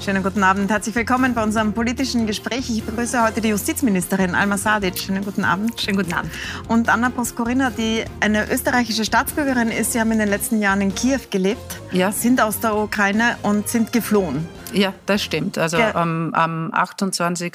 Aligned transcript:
Schönen 0.00 0.22
guten 0.22 0.42
Abend. 0.42 0.70
Herzlich 0.70 0.94
willkommen 0.94 1.34
bei 1.34 1.42
unserem 1.42 1.74
politischen 1.74 2.26
Gespräch. 2.26 2.70
Ich 2.70 2.82
begrüße 2.82 3.22
heute 3.22 3.42
die 3.42 3.48
Justizministerin 3.48 4.34
Alma 4.34 4.56
Sadic. 4.56 4.98
Schönen 4.98 5.22
guten 5.22 5.44
Abend. 5.44 5.78
Schönen 5.78 5.98
guten 5.98 6.14
Abend. 6.14 6.32
Und 6.68 6.88
Anna 6.88 7.10
Poskorina, 7.10 7.68
die 7.68 8.06
eine 8.20 8.50
österreichische 8.50 9.04
Staatsbürgerin 9.04 9.68
ist. 9.68 9.92
Sie 9.92 10.00
haben 10.00 10.10
in 10.10 10.18
den 10.18 10.30
letzten 10.30 10.62
Jahren 10.62 10.80
in 10.80 10.94
Kiew 10.94 11.20
gelebt, 11.30 11.80
ja. 11.92 12.12
sind 12.12 12.40
aus 12.40 12.60
der 12.60 12.76
Ukraine 12.76 13.36
und 13.42 13.68
sind 13.68 13.92
geflohen. 13.92 14.48
Ja, 14.72 14.94
das 15.04 15.22
stimmt. 15.22 15.58
Also 15.58 15.76
ja. 15.76 15.94
am, 15.94 16.32
am 16.32 16.70
28. 16.72 17.52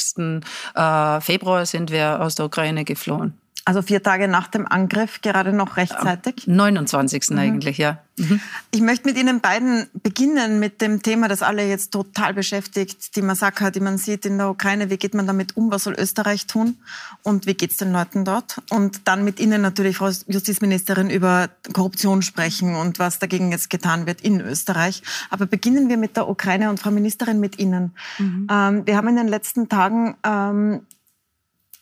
Äh, 0.75 1.21
Februar 1.21 1.65
sind 1.65 1.89
wir 1.89 2.21
aus 2.21 2.35
der 2.35 2.45
Ukraine 2.45 2.85
geflohen. 2.85 3.33
Also 3.67 3.81
vier 3.81 4.03
Tage 4.03 4.27
nach 4.27 4.47
dem 4.47 4.67
Angriff, 4.67 5.21
gerade 5.21 5.51
noch 5.51 5.75
rechtzeitig? 5.75 6.47
Am 6.47 6.55
29. 6.55 7.31
Mhm. 7.31 7.37
eigentlich, 7.39 7.79
ja. 7.79 7.97
Mhm. 8.17 8.39
Ich 8.69 8.81
möchte 8.81 9.09
mit 9.09 9.17
Ihnen 9.17 9.41
beiden 9.41 9.87
beginnen 10.03 10.59
mit 10.59 10.81
dem 10.81 11.01
Thema, 11.01 11.27
das 11.27 11.41
alle 11.41 11.67
jetzt 11.67 11.91
total 11.91 12.35
beschäftigt, 12.35 13.15
die 13.15 13.23
Massaker, 13.23 13.71
die 13.71 13.79
man 13.79 13.97
sieht 13.97 14.27
in 14.27 14.37
der 14.37 14.51
Ukraine. 14.51 14.91
Wie 14.91 14.97
geht 14.97 15.15
man 15.15 15.25
damit 15.25 15.57
um? 15.57 15.71
Was 15.71 15.85
soll 15.85 15.95
Österreich 15.97 16.45
tun? 16.45 16.77
Und 17.23 17.47
wie 17.47 17.55
geht 17.55 17.71
es 17.71 17.77
den 17.77 17.91
Leuten 17.91 18.23
dort? 18.23 18.61
Und 18.69 19.07
dann 19.07 19.23
mit 19.23 19.39
Ihnen 19.39 19.63
natürlich, 19.63 19.97
Frau 19.97 20.11
Justizministerin, 20.27 21.09
über 21.09 21.49
Korruption 21.73 22.21
sprechen 22.21 22.75
und 22.75 22.99
was 22.99 23.17
dagegen 23.17 23.51
jetzt 23.51 23.71
getan 23.71 24.05
wird 24.05 24.21
in 24.21 24.41
Österreich. 24.41 25.01
Aber 25.31 25.47
beginnen 25.47 25.89
wir 25.89 25.97
mit 25.97 26.15
der 26.17 26.29
Ukraine 26.29 26.69
und 26.69 26.79
Frau 26.79 26.91
Ministerin 26.91 27.39
mit 27.39 27.57
Ihnen. 27.57 27.95
Mhm. 28.19 28.47
Ähm, 28.51 28.85
wir 28.85 28.95
haben 28.95 29.07
in 29.07 29.15
den 29.15 29.27
letzten 29.27 29.69
Tagen 29.69 30.15
ähm, 30.23 30.81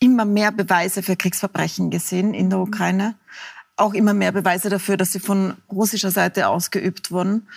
immer 0.04 0.26
mehr 0.26 0.52
Beweise 0.52 1.02
für 1.02 1.16
Kriegsverbrechen 1.16 1.90
gesehen 1.90 2.34
in 2.34 2.50
der 2.50 2.60
mhm. 2.60 2.66
Ukraine. 2.66 3.16
Auch 3.76 3.94
immer 3.94 4.14
mehr 4.14 4.32
Beweise 4.32 4.70
dafür, 4.70 4.98
dass 4.98 5.14
sie 5.14 5.20
von 5.20 5.56
russischer 5.72 6.12
Seite 6.12 6.48
ausgeübt 6.50 7.10
wurden. 7.10 7.48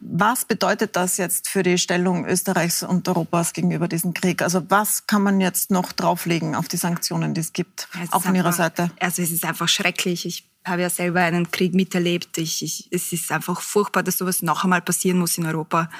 Was 0.00 0.46
bedeutet 0.46 0.96
das 0.96 1.18
jetzt 1.18 1.48
für 1.48 1.62
die 1.62 1.76
Stellung 1.76 2.24
Österreichs 2.24 2.82
und 2.82 3.06
Europas 3.06 3.52
gegenüber 3.52 3.86
diesem 3.86 4.14
Krieg? 4.14 4.40
Also 4.40 4.62
was 4.70 5.06
kann 5.06 5.22
man 5.22 5.40
jetzt 5.40 5.70
noch 5.70 5.92
drauflegen 5.92 6.54
auf 6.54 6.68
die 6.68 6.78
Sanktionen, 6.78 7.34
die 7.34 7.42
es 7.42 7.52
gibt, 7.52 7.86
es 8.02 8.12
auch 8.12 8.22
von 8.22 8.34
Ihrer 8.34 8.54
Seite? 8.54 8.90
Also 8.98 9.20
es 9.20 9.30
ist 9.30 9.44
einfach 9.44 9.68
schrecklich. 9.68 10.24
Ich 10.24 10.48
habe 10.64 10.80
ja 10.82 10.90
selber 10.90 11.20
einen 11.20 11.50
Krieg 11.50 11.74
miterlebt. 11.74 12.38
Ich, 12.38 12.62
ich, 12.62 12.88
es 12.90 13.12
ist 13.12 13.30
einfach 13.30 13.60
furchtbar, 13.60 14.02
dass 14.02 14.16
sowas 14.16 14.40
noch 14.40 14.64
einmal 14.64 14.80
passieren 14.80 15.18
muss 15.18 15.36
in 15.36 15.44
Europa. 15.44 15.90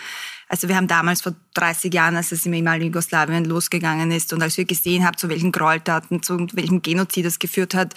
Also 0.51 0.67
wir 0.67 0.75
haben 0.75 0.89
damals 0.89 1.23
vor 1.23 1.37
30 1.55 1.95
Jahren, 1.95 2.17
als 2.17 2.33
es 2.33 2.45
im 2.45 2.53
ehemaligen 2.53 2.87
Jugoslawien 2.87 3.45
losgegangen 3.45 4.11
ist 4.11 4.33
und 4.33 4.43
als 4.43 4.59
wir 4.59 4.65
gesehen 4.65 5.07
haben, 5.07 5.17
zu 5.17 5.29
welchen 5.29 5.53
Gräueltaten, 5.53 6.25
zu 6.25 6.45
welchem 6.55 6.83
Genozid 6.83 7.25
es 7.25 7.39
geführt 7.39 7.73
hat, 7.73 7.95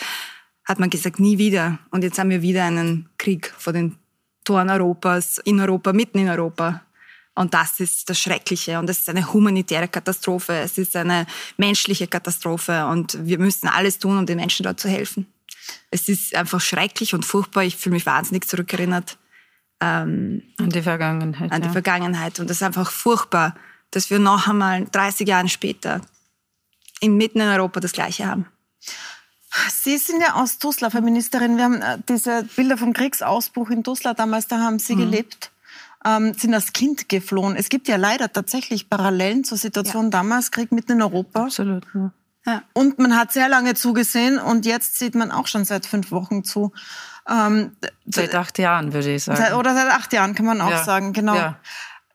hat 0.64 0.80
man 0.80 0.92
gesagt, 0.92 1.20
nie 1.20 1.40
wieder. 1.40 1.80
Und 1.90 2.04
jetzt 2.04 2.20
haben 2.20 2.30
wir 2.30 2.44
wieder 2.44 2.64
einen 2.64 3.10
Krieg 3.18 3.52
vor 3.58 3.74
den 3.74 3.98
Toren 4.44 4.70
Europas, 4.70 5.40
in 5.40 5.60
Europa, 5.60 5.94
mitten 5.94 6.20
in 6.20 6.30
Europa. 6.30 6.84
Und 7.34 7.56
das 7.56 7.80
ist 7.80 8.08
das 8.12 8.20
Schreckliche. 8.20 8.78
Und 8.78 8.88
es 8.88 9.00
ist 9.00 9.10
eine 9.10 9.34
humanitäre 9.34 9.88
Katastrophe. 9.88 10.54
Es 10.54 10.78
ist 10.78 10.96
eine 10.96 11.26
menschliche 11.58 12.06
Katastrophe. 12.06 12.86
Und 12.86 13.18
wir 13.26 13.40
müssen 13.40 13.68
alles 13.68 13.98
tun, 13.98 14.20
um 14.20 14.28
den 14.28 14.38
Menschen 14.38 14.64
dort 14.64 14.80
zu 14.80 14.90
helfen. 14.90 15.26
Es 15.90 16.08
ist 16.08 16.36
einfach 16.36 16.62
schrecklich 16.62 17.16
und 17.16 17.26
furchtbar. 17.26 17.64
Ich 17.64 17.78
fühle 17.78 17.96
mich 17.96 18.06
wahnsinnig 18.06 18.48
zurückerinnert 18.48 19.18
ähm, 19.84 20.44
an 20.58 20.70
die 20.70 20.82
Vergangenheit. 20.82 21.52
An 21.52 21.62
die 21.62 21.68
ja. 21.68 21.74
Vergangenheit. 21.74 22.40
Und 22.40 22.50
das 22.50 22.58
ist 22.58 22.64
einfach 22.64 22.92
furchtbar, 22.92 23.56
dass 23.92 24.10
wir 24.10 24.20
noch 24.20 24.48
einmal 24.48 24.86
30 24.86 25.28
Jahre 25.28 25.50
später 25.50 26.02
inmitten 27.00 27.42
in 27.42 27.48
Europa 27.48 27.80
das 27.80 27.92
Gleiche 27.92 28.26
haben. 28.26 28.46
Sie 29.70 29.98
sind 29.98 30.22
ja 30.22 30.34
aus 30.34 30.58
Tuzla, 30.58 30.90
Frau 30.90 31.02
Ministerin. 31.02 31.58
Wir 31.58 31.66
haben 31.66 31.82
äh, 31.82 32.00
diese 32.10 32.44
Bilder 32.56 32.78
vom 32.78 32.94
Kriegsausbruch 32.94 33.70
in 33.70 33.84
Tuzla 33.84 34.14
damals, 34.14 34.48
da 34.48 34.60
haben 34.60 34.80
Sie 34.80 34.96
mhm. 34.96 35.00
gelebt, 35.00 35.52
ähm, 36.06 36.34
sind 36.34 36.54
als 36.54 36.74
Kind 36.74 37.08
geflohen. 37.08 37.56
Es 37.56 37.70
gibt 37.70 37.88
ja 37.88 37.98
leider 37.98 38.32
tatsächlich 38.32 38.90
Parallelen 38.90 39.44
zur 39.44 39.58
Situation 39.58 40.06
ja. 40.06 40.10
damals, 40.10 40.50
Krieg 40.52 40.72
mitten 40.72 40.94
in 40.94 41.02
Europa. 41.04 41.44
Absolut, 41.44 41.86
ja. 41.94 42.12
Ja. 42.46 42.64
Und 42.74 43.00
man 43.00 43.16
hat 43.16 43.32
sehr 43.32 43.48
lange 43.48 43.74
zugesehen 43.74 44.38
und 44.38 44.66
jetzt 44.66 45.00
sieht 45.00 45.16
man 45.16 45.32
auch 45.32 45.48
schon 45.48 45.64
seit 45.66 45.86
fünf 45.86 46.12
Wochen 46.12 46.44
zu. 46.44 46.74
Ähm, 47.30 47.76
seit 48.06 48.36
acht 48.36 48.60
Jahren, 48.60 48.94
würde 48.94 49.16
ich 49.16 49.24
sagen. 49.24 49.56
oder 49.56 49.74
seit 49.74 49.92
acht 49.92 50.12
Jahren 50.14 50.36
kann 50.36 50.46
man 50.46 50.62
auch 50.62 50.70
ja. 50.70 50.84
sagen, 50.84 51.14
genau. 51.14 51.36
Ja. 51.36 51.60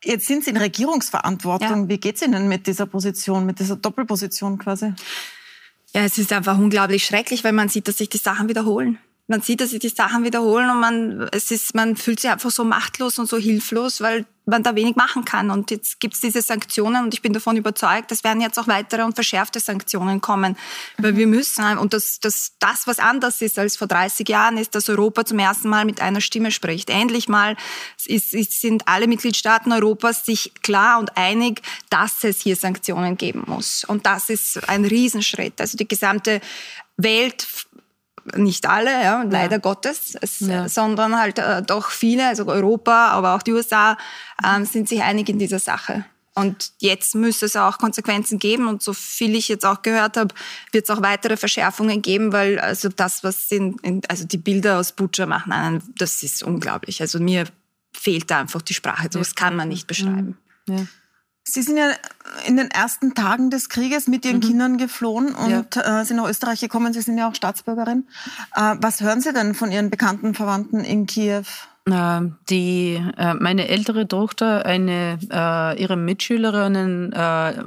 Jetzt 0.04 0.26
sind 0.26 0.44
Sie 0.44 0.50
in 0.50 0.56
Regierungsverantwortung. 0.56 1.82
Ja. 1.82 1.88
Wie 1.88 1.98
geht 1.98 2.16
es 2.16 2.22
Ihnen 2.22 2.48
mit 2.48 2.66
dieser 2.66 2.86
Position, 2.86 3.46
mit 3.46 3.58
dieser 3.58 3.76
Doppelposition 3.76 4.58
quasi? 4.58 4.92
Ja, 5.94 6.02
es 6.02 6.18
ist 6.18 6.32
einfach 6.32 6.58
unglaublich 6.58 7.04
schrecklich, 7.04 7.42
weil 7.42 7.52
man 7.52 7.68
sieht, 7.68 7.88
dass 7.88 7.96
sich 7.96 8.08
die 8.08 8.18
Sachen 8.18 8.48
wiederholen 8.48 8.98
man 9.28 9.42
sieht, 9.42 9.60
dass 9.60 9.70
sich 9.70 9.80
die 9.80 9.90
Sachen 9.90 10.24
wiederholen 10.24 10.70
und 10.70 10.80
man, 10.80 11.28
es 11.32 11.50
ist, 11.50 11.74
man 11.74 11.96
fühlt 11.96 12.18
sich 12.18 12.30
einfach 12.30 12.50
so 12.50 12.64
machtlos 12.64 13.18
und 13.18 13.28
so 13.28 13.36
hilflos, 13.36 14.00
weil 14.00 14.24
man 14.46 14.62
da 14.62 14.74
wenig 14.74 14.96
machen 14.96 15.26
kann. 15.26 15.50
Und 15.50 15.70
jetzt 15.70 16.00
gibt 16.00 16.14
es 16.14 16.20
diese 16.20 16.40
Sanktionen 16.40 17.04
und 17.04 17.12
ich 17.12 17.20
bin 17.20 17.34
davon 17.34 17.58
überzeugt, 17.58 18.10
es 18.10 18.24
werden 18.24 18.40
jetzt 18.40 18.58
auch 18.58 18.66
weitere 18.66 19.02
und 19.02 19.14
verschärfte 19.14 19.60
Sanktionen 19.60 20.22
kommen. 20.22 20.56
Weil 20.96 21.16
wir 21.16 21.26
müssen, 21.26 21.76
und 21.76 21.92
das, 21.92 22.20
das, 22.20 22.52
das, 22.58 22.86
was 22.86 22.98
anders 22.98 23.42
ist 23.42 23.58
als 23.58 23.76
vor 23.76 23.86
30 23.86 24.26
Jahren, 24.26 24.56
ist, 24.56 24.74
dass 24.74 24.88
Europa 24.88 25.26
zum 25.26 25.38
ersten 25.38 25.68
Mal 25.68 25.84
mit 25.84 26.00
einer 26.00 26.22
Stimme 26.22 26.50
spricht. 26.50 26.88
Endlich 26.88 27.28
mal 27.28 27.56
ist, 28.06 28.32
ist, 28.32 28.58
sind 28.58 28.88
alle 28.88 29.06
Mitgliedstaaten 29.06 29.70
Europas 29.72 30.24
sich 30.24 30.54
klar 30.62 30.98
und 30.98 31.18
einig, 31.18 31.60
dass 31.90 32.24
es 32.24 32.40
hier 32.40 32.56
Sanktionen 32.56 33.18
geben 33.18 33.44
muss. 33.46 33.84
Und 33.84 34.06
das 34.06 34.30
ist 34.30 34.66
ein 34.70 34.86
Riesenschritt. 34.86 35.60
Also 35.60 35.76
die 35.76 35.86
gesamte 35.86 36.40
Welt 36.96 37.46
nicht 38.36 38.66
alle, 38.68 38.90
ja, 38.90 39.22
leider 39.22 39.56
ja. 39.56 39.58
Gottes, 39.58 40.16
es, 40.20 40.40
ja. 40.40 40.68
sondern 40.68 41.18
halt 41.18 41.38
äh, 41.38 41.62
doch 41.62 41.90
viele, 41.90 42.26
also 42.26 42.46
Europa, 42.46 43.08
aber 43.08 43.34
auch 43.34 43.42
die 43.42 43.52
USA, 43.52 43.96
ähm, 44.44 44.64
sind 44.64 44.88
sich 44.88 45.02
einig 45.02 45.28
in 45.28 45.38
dieser 45.38 45.58
Sache. 45.58 46.04
Und 46.38 46.70
jetzt 46.78 47.16
müsste 47.16 47.46
es 47.46 47.56
auch 47.56 47.78
Konsequenzen 47.78 48.38
geben. 48.38 48.68
Und 48.68 48.80
so 48.80 48.92
viel 48.92 49.34
ich 49.34 49.48
jetzt 49.48 49.66
auch 49.66 49.82
gehört 49.82 50.16
habe, 50.16 50.32
wird 50.70 50.84
es 50.88 50.90
auch 50.90 51.02
weitere 51.02 51.36
Verschärfungen 51.36 52.00
geben, 52.00 52.32
weil 52.32 52.60
also 52.60 52.88
das, 52.88 53.24
was 53.24 53.50
in, 53.50 53.76
in, 53.82 54.02
also 54.08 54.24
die 54.24 54.38
Bilder 54.38 54.78
aus 54.78 54.92
Butcher 54.92 55.26
machen, 55.26 55.50
einen, 55.50 55.82
das 55.96 56.22
ist 56.22 56.44
unglaublich. 56.44 57.00
Also 57.00 57.18
mir 57.18 57.46
fehlt 57.92 58.30
da 58.30 58.38
einfach 58.38 58.62
die 58.62 58.74
Sprache. 58.74 59.08
Das 59.08 59.34
kann 59.34 59.56
man 59.56 59.68
nicht 59.68 59.88
beschreiben. 59.88 60.38
Ja. 60.68 60.86
Sie 61.52 61.62
sind 61.62 61.76
ja 61.76 61.90
in 62.46 62.56
den 62.56 62.70
ersten 62.70 63.14
Tagen 63.14 63.50
des 63.50 63.68
Krieges 63.68 64.06
mit 64.06 64.24
Ihren 64.24 64.36
mhm. 64.36 64.42
Kindern 64.42 64.78
geflohen 64.78 65.34
und 65.34 65.76
ja. 65.76 66.00
äh, 66.00 66.04
sind 66.04 66.18
nach 66.18 66.28
Österreich 66.28 66.60
gekommen. 66.60 66.92
Sie 66.92 67.00
sind 67.00 67.18
ja 67.18 67.28
auch 67.28 67.34
Staatsbürgerin. 67.34 68.06
Äh, 68.54 68.76
was 68.80 69.00
hören 69.00 69.20
Sie 69.20 69.32
denn 69.32 69.54
von 69.54 69.72
Ihren 69.72 69.90
bekannten 69.90 70.34
Verwandten 70.34 70.80
in 70.80 71.06
Kiew? 71.06 71.44
Die, 72.50 73.02
äh, 73.16 73.34
meine 73.34 73.68
ältere 73.68 74.06
Tochter, 74.06 74.66
eine 74.66 75.18
äh, 75.30 75.80
ihrer 75.80 75.96
Mitschülerinnen 75.96 77.12
äh, 77.14 77.62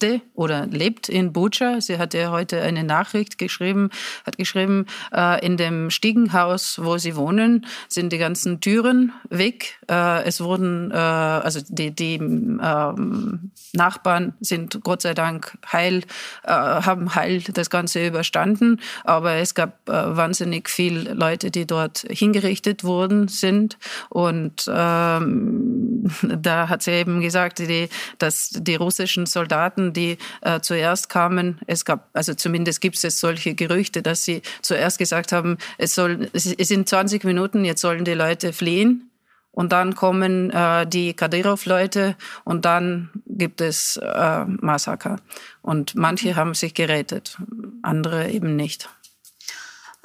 lebte 0.00 0.22
oder 0.34 0.66
lebt 0.66 1.08
in 1.08 1.32
Bucha. 1.32 1.80
Sie 1.80 1.98
hatte 1.98 2.30
heute 2.30 2.60
eine 2.62 2.84
Nachricht 2.84 3.38
geschrieben, 3.38 3.90
hat 4.24 4.38
geschrieben, 4.38 4.86
äh, 5.12 5.44
in 5.44 5.56
dem 5.56 5.90
Stiegenhaus, 5.90 6.80
wo 6.82 6.98
sie 6.98 7.16
wohnen, 7.16 7.66
sind 7.88 8.12
die 8.12 8.18
ganzen 8.18 8.60
Türen 8.60 9.12
weg. 9.28 9.78
Äh, 9.90 10.24
es 10.24 10.40
wurden, 10.40 10.90
äh, 10.90 10.94
also 10.94 11.60
die, 11.68 11.90
die 11.90 12.14
ähm, 12.14 13.50
Nachbarn 13.72 14.34
sind 14.40 14.80
Gott 14.82 15.02
sei 15.02 15.14
Dank 15.14 15.58
heil, 15.72 16.02
äh, 16.44 16.50
haben 16.50 17.14
heil 17.14 17.42
das 17.52 17.70
Ganze 17.70 18.06
überstanden. 18.06 18.80
Aber 19.04 19.34
es 19.34 19.54
gab 19.54 19.88
äh, 19.88 20.16
wahnsinnig 20.16 20.68
viele 20.68 21.14
Leute, 21.14 21.50
die 21.50 21.66
dort 21.66 22.06
hingerichtet 22.10 22.84
wurden 22.84 23.28
sind. 23.28 23.78
Und 24.08 24.70
ähm, 24.72 26.10
da 26.22 26.68
hat 26.68 26.82
sie 26.82 26.92
eben 26.92 27.20
gesagt, 27.20 27.58
die, 27.58 27.88
dass 28.18 28.50
die 28.50 28.74
russischen 28.74 29.26
Soldaten, 29.26 29.89
die 29.92 30.18
äh, 30.42 30.60
zuerst 30.60 31.08
kamen, 31.08 31.60
es 31.66 31.84
gab, 31.84 32.08
also 32.12 32.34
zumindest 32.34 32.80
gibt 32.80 33.02
es 33.02 33.20
solche 33.20 33.54
Gerüchte, 33.54 34.02
dass 34.02 34.24
sie 34.24 34.42
zuerst 34.62 34.98
gesagt 34.98 35.32
haben, 35.32 35.58
es 35.78 35.94
soll, 35.94 36.30
es 36.32 36.44
sind 36.44 36.88
20 36.88 37.24
Minuten, 37.24 37.64
jetzt 37.64 37.80
sollen 37.80 38.04
die 38.04 38.14
Leute 38.14 38.52
fliehen. 38.52 39.06
Und 39.52 39.72
dann 39.72 39.96
kommen 39.96 40.50
äh, 40.50 40.86
die 40.86 41.12
Kadyrov-Leute 41.12 42.16
und 42.44 42.64
dann 42.64 43.10
gibt 43.26 43.60
es 43.60 43.96
äh, 43.96 44.44
Massaker. 44.44 45.16
Und 45.60 45.96
manche 45.96 46.36
haben 46.36 46.54
sich 46.54 46.72
gerettet, 46.72 47.36
andere 47.82 48.30
eben 48.30 48.54
nicht. 48.54 48.88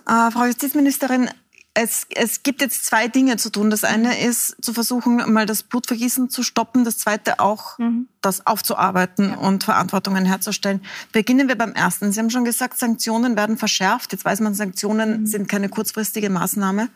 Äh, 0.07 0.31
Frau 0.31 0.45
Justizministerin, 0.45 1.29
es, 1.75 2.07
es 2.15 2.41
gibt 2.41 2.61
jetzt 2.61 2.85
zwei 2.85 3.09
Dinge 3.09 3.35
zu 3.35 3.51
tun. 3.51 3.69
Das 3.69 3.83
eine 3.83 4.17
ist 4.25 4.55
zu 4.63 4.73
versuchen, 4.73 5.31
mal 5.31 5.45
das 5.45 5.61
Blutvergießen 5.61 6.29
zu 6.29 6.41
stoppen. 6.41 6.85
Das 6.85 6.97
zweite 6.97 7.39
auch, 7.39 7.77
mhm. 7.77 8.07
das 8.21 8.47
aufzuarbeiten 8.47 9.31
ja. 9.31 9.37
und 9.37 9.65
Verantwortungen 9.65 10.25
herzustellen. 10.25 10.81
Beginnen 11.11 11.49
wir 11.49 11.57
beim 11.57 11.73
ersten. 11.73 12.11
Sie 12.11 12.19
haben 12.19 12.29
schon 12.29 12.45
gesagt, 12.45 12.79
Sanktionen 12.79 13.35
werden 13.35 13.57
verschärft. 13.57 14.13
Jetzt 14.13 14.23
weiß 14.23 14.39
man, 14.39 14.55
Sanktionen 14.55 15.21
mhm. 15.21 15.25
sind 15.27 15.49
keine 15.49 15.67
kurzfristige 15.67 16.29
Maßnahme. 16.29 16.87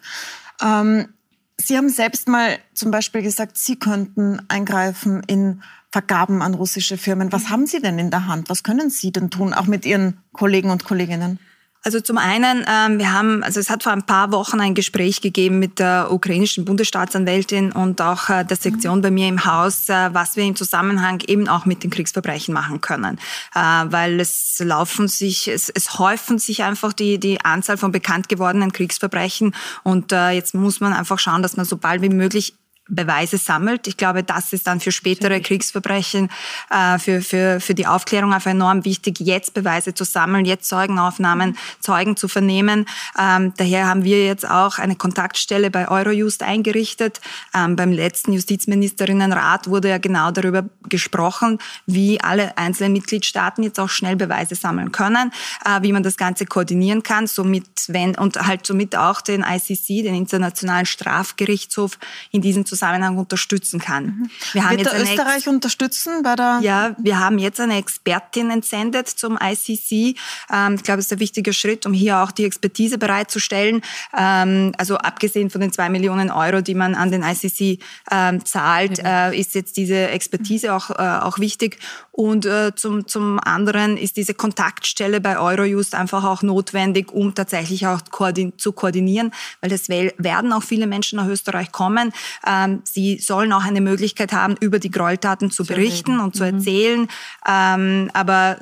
Ähm, 0.62 1.10
Sie 1.62 1.76
haben 1.76 1.90
selbst 1.90 2.30
mal 2.30 2.58
zum 2.74 2.90
Beispiel 2.90 3.22
gesagt, 3.22 3.58
Sie 3.58 3.76
könnten 3.76 4.42
eingreifen 4.48 5.24
in 5.28 5.62
Vergaben 5.92 6.42
an 6.42 6.54
russische 6.54 6.98
Firmen. 6.98 7.34
Was 7.34 7.44
mhm. 7.44 7.50
haben 7.50 7.68
Sie 7.68 7.82
denn 7.82 8.00
in 8.00 8.12
der 8.12 8.28
Hand? 8.28 8.50
Was 8.50 8.64
können 8.64 8.90
Sie 8.90 9.12
denn 9.12 9.30
tun, 9.30 9.54
auch 9.54 9.66
mit 9.66 9.86
Ihren 9.86 10.20
Kollegen 10.32 10.70
und 10.70 10.86
Kolleginnen? 10.86 11.38
Also 11.82 12.02
zum 12.02 12.18
einen, 12.18 12.66
ähm, 12.68 13.00
wir 13.00 13.14
haben, 13.14 13.42
also 13.42 13.60
es 13.62 13.70
hat 13.70 13.84
vor 13.84 13.94
ein 13.94 14.04
paar 14.04 14.34
Wochen 14.34 14.60
ein 14.60 14.76
Gespräch 14.76 15.22
gegeben 15.22 15.60
mit 15.60 15.80
der 15.80 16.12
ukrainischen 16.12 16.66
Bundesstaatsanwältin 16.66 17.72
und 17.72 18.02
auch 18.02 18.30
äh, 18.30 18.44
der 18.44 18.58
Sektion 18.58 18.98
mhm. 18.98 19.02
bei 19.02 19.12
mir 19.12 19.28
im 19.30 19.46
Haus, 19.46 19.88
äh, 19.88 20.14
was 20.14 20.36
wir 20.36 20.44
im 20.44 20.58
Zusammenhang 20.58 21.22
eben 21.28 21.48
auch 21.48 21.66
mit 21.66 21.84
den 21.84 21.90
Kriegsverbrechen 21.90 22.54
machen 22.54 22.82
können, 22.82 23.18
äh, 23.56 23.60
weil 23.60 24.20
es 24.20 24.60
laufen 24.60 25.08
sich, 25.08 25.48
es, 25.48 25.70
es 25.70 25.98
häufen 25.98 26.38
sich 26.38 26.64
einfach 26.64 26.92
die 26.92 27.18
die 27.18 27.40
Anzahl 27.46 27.78
von 27.78 27.94
bekannt 27.94 28.28
gewordenen 28.28 28.74
Kriegsverbrechen 28.74 29.56
und 29.84 30.12
äh, 30.12 30.32
jetzt 30.32 30.54
muss 30.54 30.82
man 30.82 30.92
einfach 30.92 31.18
schauen, 31.18 31.42
dass 31.42 31.56
man 31.56 31.66
so 31.66 31.78
bald 31.78 32.02
wie 32.02 32.10
möglich 32.10 32.56
Beweise 32.90 33.38
sammelt. 33.38 33.88
Ich 33.88 33.98
glaube, 33.98 34.24
das 34.24 34.52
ist 34.52 34.66
dann 34.68 34.80
für 34.80 34.92
spätere 34.92 35.40
Kriegsverbrechen, 35.40 36.30
äh, 36.72 36.98
für, 36.98 37.22
für, 37.22 37.60
für 37.60 37.76
die 37.76 37.86
Aufklärung 37.88 38.34
einfach 38.34 38.52
enorm 38.52 38.84
wichtig, 38.84 39.20
jetzt 39.20 39.54
Beweise 39.54 39.94
zu 39.94 40.04
sammeln, 40.04 40.46
jetzt 40.46 40.68
Zeugenaufnahmen, 40.68 41.58
Zeugen 41.80 42.18
zu 42.18 42.28
vernehmen. 42.28 42.88
Ähm, 43.18 43.54
daher 43.58 43.88
haben 43.88 44.04
wir 44.04 44.26
jetzt 44.26 44.50
auch 44.50 44.80
eine 44.80 44.96
Kontaktstelle 44.96 45.70
bei 45.70 45.88
Eurojust 45.88 46.42
eingerichtet. 46.42 47.22
Ähm, 47.54 47.76
beim 47.76 47.92
letzten 47.92 48.34
Justizministerinnenrat 48.34 49.68
wurde 49.68 49.90
ja 49.90 50.00
genau 50.00 50.32
darüber 50.32 50.66
gesprochen, 50.90 51.60
wie 51.86 52.20
alle 52.20 52.58
einzelnen 52.58 52.94
Mitgliedstaaten 52.94 53.64
jetzt 53.64 53.80
auch 53.80 53.90
schnell 53.90 54.16
Beweise 54.16 54.56
sammeln 54.56 54.92
können, 54.92 55.32
äh, 55.64 55.82
wie 55.84 55.94
man 55.94 56.02
das 56.02 56.18
Ganze 56.18 56.46
koordinieren 56.48 57.04
kann, 57.04 57.28
somit 57.28 57.68
wenn 57.88 58.16
und 58.16 58.36
halt 58.48 58.66
somit 58.66 58.96
auch 58.96 59.22
den 59.22 59.44
ICC, 59.48 60.04
den 60.04 60.16
Internationalen 60.16 60.88
Strafgerichtshof 60.88 62.00
in 62.32 62.42
diesem 62.42 62.66
Zusammenhang 62.66 62.79
Zusammenhang 62.80 63.18
unterstützen 63.18 63.80
kann. 63.80 64.06
Mhm. 64.06 64.30
Wir 64.54 64.64
haben 64.64 64.78
Wird 64.78 64.92
jetzt 64.92 65.02
Österreich 65.02 65.38
Ex 65.38 65.48
unterstützen 65.48 66.24
bei 66.24 66.36
der? 66.36 66.60
Ja, 66.62 66.96
wir 66.98 67.20
haben 67.20 67.38
jetzt 67.38 67.60
eine 67.60 67.78
Expertin 67.78 68.50
entsendet 68.50 69.08
zum 69.08 69.38
ICC. 69.42 70.18
Ähm, 70.52 70.76
ich 70.76 70.84
glaube, 70.84 71.00
es 71.00 71.08
ist 71.08 71.14
ein 71.14 71.20
wichtiger 71.20 71.54
Schritt, 71.54 71.86
um 71.86 71.94
hier 71.94 72.20
auch 72.20 72.32
die 72.32 72.46
Expertise 72.46 72.98
bereitzustellen. 72.98 73.82
Ähm, 74.18 74.72
also 74.78 74.98
abgesehen 74.98 75.50
von 75.50 75.62
den 75.62 75.74
zwei 75.74 75.90
Millionen 75.90 76.32
Euro, 76.32 76.62
die 76.62 76.76
man 76.76 76.96
an 76.96 77.12
den 77.12 77.24
ICC 77.24 77.80
ähm, 78.12 78.46
zahlt, 78.46 79.00
äh, 79.04 79.38
ist 79.38 79.56
jetzt 79.56 79.78
diese 79.78 80.08
Expertise 80.08 80.74
auch, 80.74 80.90
äh, 80.92 80.94
auch 80.94 81.40
wichtig. 81.40 81.80
Und 82.20 82.46
äh, 82.46 82.76
zum, 82.76 83.08
zum 83.08 83.40
anderen 83.40 83.96
ist 83.96 84.18
diese 84.18 84.34
Kontaktstelle 84.34 85.22
bei 85.22 85.40
Eurojust 85.40 85.96
einfach 85.96 86.26
auch 86.26 86.42
notwendig, 86.42 87.14
um 87.14 87.34
tatsächlich 87.34 87.88
auch 87.88 88.02
koordin 88.12 88.52
zu 88.58 88.74
koordinieren, 88.74 89.32
weil 89.62 89.72
es 89.72 89.88
werden 89.88 90.52
auch 90.52 90.64
viele 90.64 90.86
Menschen 90.86 91.16
nach 91.16 91.28
Österreich 91.28 91.72
kommen. 91.72 92.12
Ähm, 92.46 92.82
sie 92.84 93.20
sollen 93.20 93.54
auch 93.54 93.64
eine 93.64 93.80
Möglichkeit 93.80 94.34
haben, 94.34 94.58
über 94.60 94.80
die 94.80 94.92
Gräueltaten 94.92 95.50
zu 95.50 95.64
berichten 95.64 96.20
und 96.20 96.36
zu 96.36 96.44
mhm. 96.44 96.56
erzählen. 96.56 97.08
Ähm, 97.48 98.12
aber 98.12 98.58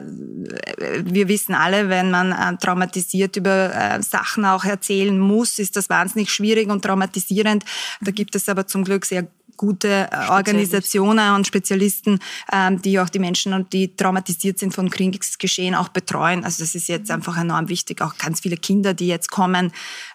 äh, 0.77 1.01
wir 1.03 1.27
wissen 1.27 1.55
alle, 1.55 1.89
wenn 1.89 2.11
man 2.11 2.33
äh, 2.33 2.57
traumatisiert 2.57 3.37
über 3.37 3.73
äh, 3.73 4.03
Sachen 4.03 4.45
auch 4.45 4.65
erzählen 4.65 5.17
muss, 5.17 5.57
ist 5.57 5.75
das 5.75 5.89
wahnsinnig 5.89 6.29
schwierig 6.31 6.69
und 6.69 6.85
traumatisierend. 6.85 7.65
Da 8.01 8.11
gibt 8.11 8.35
es 8.35 8.49
aber 8.49 8.67
zum 8.67 8.83
Glück 8.83 9.03
sehr 9.03 9.25
gute 9.57 10.09
äh, 10.11 10.29
Organisationen 10.29 11.35
und 11.35 11.47
Spezialisten, 11.47 12.19
ähm, 12.53 12.81
die 12.81 12.99
auch 12.99 13.09
die 13.09 13.19
Menschen, 13.19 13.67
die 13.71 13.95
traumatisiert 13.95 14.59
sind 14.59 14.73
von 14.73 14.89
Kriegsgeschehen, 14.89 15.75
auch 15.75 15.89
betreuen. 15.89 16.43
Also 16.43 16.63
das 16.63 16.75
ist 16.75 16.87
jetzt 16.87 17.11
einfach 17.11 17.37
enorm 17.37 17.67
wichtig. 17.67 18.01
Auch 18.01 18.17
ganz 18.17 18.41
viele 18.41 18.57
Kinder, 18.57 18.93
die 18.93 19.07
jetzt 19.07 19.29
kommen, 19.31 19.71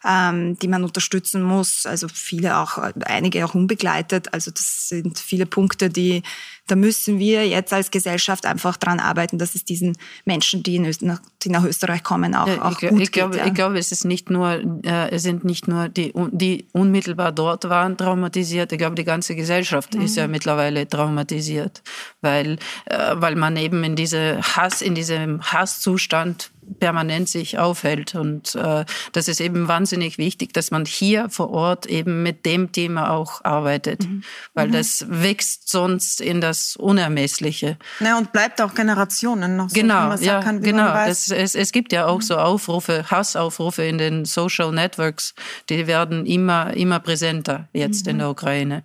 ähm, 0.09 0.59
die 0.59 0.69
man 0.69 0.85
unterstützen 0.85 1.43
muss. 1.43 1.85
Also 1.85 2.09
viele 2.09 2.59
auch, 2.59 2.79
einige 3.05 3.45
auch 3.45 3.55
unbegleitet. 3.55 4.33
Also 4.33 4.51
das 4.51 4.89
sind 4.89 5.19
viele 5.19 5.47
Punkte, 5.47 5.91
die 5.91 6.23
da 6.69 6.77
müssen 6.77 7.19
wir 7.19 7.49
jetzt 7.49 7.73
als 7.73 7.91
Gesellschaft 7.91 8.47
einfach 8.47 8.77
dran 8.77 9.01
arbeiten, 9.01 9.39
dass 9.39 9.55
es 9.55 9.65
diesen 9.65 9.97
Menschen, 10.25 10.63
die, 10.63 10.79
nach, 10.79 11.21
die 11.43 11.49
nach 11.49 11.65
Österreich 11.65 12.03
kommen, 12.03 12.35
auch, 12.35 12.47
ja, 12.47 12.63
auch 12.63 12.81
ich, 12.81 12.89
gut 12.89 13.01
ich 13.01 13.13
glaube, 13.13 13.37
ja. 13.37 13.47
Ich 13.47 13.55
glaube, 13.55 13.79
es 13.79 13.91
ist 13.91 14.05
nicht 14.05 14.31
nur, 14.31 14.63
äh, 14.85 15.11
es 15.11 15.23
sind 15.23 15.45
nicht 15.45 15.67
nur 15.67 15.89
die, 15.89 16.13
die 16.31 16.67
unmittelbar 16.73 17.33
dort 17.33 17.69
waren 17.69 17.97
traumatisiert. 17.97 18.73
Ich 18.73 18.79
glaube, 18.79 18.95
die 18.95 19.05
ganze 19.05 19.35
Gesellschaft 19.35 19.95
mhm. 19.95 20.03
ist 20.03 20.17
ja 20.17 20.29
mittlerweile 20.29 20.89
traumatisiert, 20.89 21.83
weil, 22.21 22.59
äh, 22.87 23.15
weil 23.15 23.35
man 23.35 23.57
eben 23.57 23.83
in 23.83 23.97
diese 23.97 24.41
Hass, 24.41 24.83
in 24.83 24.95
diesem 24.95 25.43
Hasszustand 25.43 26.53
permanent 26.79 27.29
sich 27.29 27.59
aufhält. 27.59 28.15
Und 28.15 28.55
äh, 28.55 28.85
das 29.13 29.29
ist 29.29 29.41
eben 29.41 29.69
wahnsinnig 29.69 30.19
wichtig, 30.19 30.53
dass 30.53 30.71
man 30.71 30.85
hier 30.85 31.29
vor 31.29 31.51
Ort 31.51 31.87
eben 31.87 32.23
mit 32.23 32.47
dem 32.47 32.73
Thema 32.73 33.11
auch 33.11 33.45
arbeitet, 33.45 34.07
mhm. 34.07 34.23
weil 34.55 34.69
mhm. 34.69 34.73
das 34.73 35.07
wächst 35.09 35.69
sonst 35.69 36.21
in 36.21 36.41
das 36.41 36.77
Unermessliche. 36.77 37.79
Ja, 38.01 38.19
und 38.19 38.33
bleibt 38.33 38.61
auch 38.61 38.75
Generationen 38.75 39.57
noch 39.57 39.69
so, 39.69 39.75
genau, 39.75 40.15
ja, 40.17 40.41
kann, 40.43 40.63
genau. 40.63 40.95
Es, 41.07 41.31
es, 41.31 41.55
es 41.55 41.73
gibt 41.73 41.93
ja 41.93 42.07
auch 42.07 42.19
mhm. 42.19 42.23
so 42.23 42.37
Aufrufe, 42.37 43.11
Hassaufrufe 43.11 43.85
in 43.85 43.99
den 43.99 44.25
Social 44.25 44.73
Networks, 44.73 45.35
die 45.69 45.87
werden 45.87 46.27
immer, 46.27 46.75
immer 46.75 47.01
präsenter 47.01 47.69
jetzt 47.73 48.07
in 48.07 48.17
mhm. 48.17 48.21
der 48.21 48.31
Ukraine. 48.31 48.85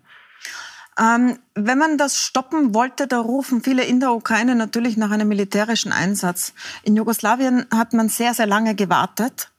Ähm, 1.00 1.38
wenn 1.54 1.78
man 1.78 1.98
das 1.98 2.20
stoppen 2.20 2.74
wollte, 2.74 3.08
da 3.08 3.20
rufen 3.20 3.62
viele 3.62 3.84
in 3.84 4.00
der 4.00 4.14
Ukraine 4.14 4.56
natürlich 4.56 4.98
nach 4.98 5.12
einem 5.12 5.28
militärischen 5.28 5.92
Einsatz. 5.92 6.54
In 6.84 6.96
Jugoslawien 6.96 7.66
hat 7.72 7.94
man 7.94 8.10
sehr, 8.10 8.34
sehr 8.34 8.48
lange 8.48 8.74
gewartet. 8.74 9.52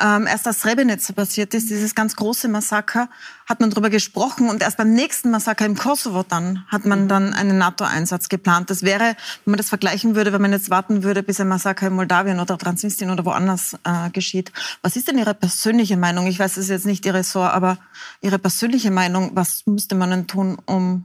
Ähm, 0.00 0.26
erst 0.26 0.46
als 0.46 0.60
Srebrenica 0.60 1.12
passiert 1.12 1.54
ist, 1.54 1.70
dieses 1.70 1.94
ganz 1.94 2.16
große 2.16 2.48
Massaker, 2.48 3.08
hat 3.46 3.60
man 3.60 3.70
darüber 3.70 3.90
gesprochen 3.90 4.50
und 4.50 4.62
erst 4.62 4.76
beim 4.76 4.92
nächsten 4.92 5.30
Massaker 5.30 5.64
im 5.64 5.76
Kosovo 5.76 6.22
dann 6.22 6.66
hat 6.68 6.84
man 6.84 7.04
mhm. 7.04 7.08
dann 7.08 7.32
einen 7.32 7.58
NATO-Einsatz 7.58 8.28
geplant. 8.28 8.70
Das 8.70 8.82
wäre, 8.82 9.16
wenn 9.44 9.52
man 9.52 9.56
das 9.56 9.68
vergleichen 9.68 10.14
würde, 10.14 10.32
wenn 10.32 10.42
man 10.42 10.52
jetzt 10.52 10.68
warten 10.68 11.02
würde, 11.02 11.22
bis 11.22 11.40
ein 11.40 11.48
Massaker 11.48 11.86
in 11.86 11.94
Moldawien 11.94 12.40
oder 12.40 12.58
Transnistrien 12.58 13.10
oder 13.10 13.24
woanders 13.24 13.76
äh, 13.84 14.10
geschieht. 14.10 14.52
Was 14.82 14.96
ist 14.96 15.08
denn 15.08 15.18
Ihre 15.18 15.34
persönliche 15.34 15.96
Meinung? 15.96 16.26
Ich 16.26 16.38
weiß, 16.38 16.52
es 16.52 16.64
ist 16.64 16.70
jetzt 16.70 16.86
nicht 16.86 17.06
Ihr 17.06 17.14
Ressort, 17.14 17.52
aber 17.52 17.78
Ihre 18.20 18.38
persönliche 18.38 18.90
Meinung, 18.90 19.30
was 19.34 19.64
müsste 19.66 19.94
man 19.94 20.10
denn 20.10 20.26
tun, 20.26 20.58
um 20.66 21.04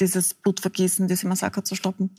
dieses 0.00 0.34
Blutvergießen, 0.34 1.06
diese 1.06 1.28
Massaker 1.28 1.64
zu 1.64 1.74
stoppen? 1.74 2.10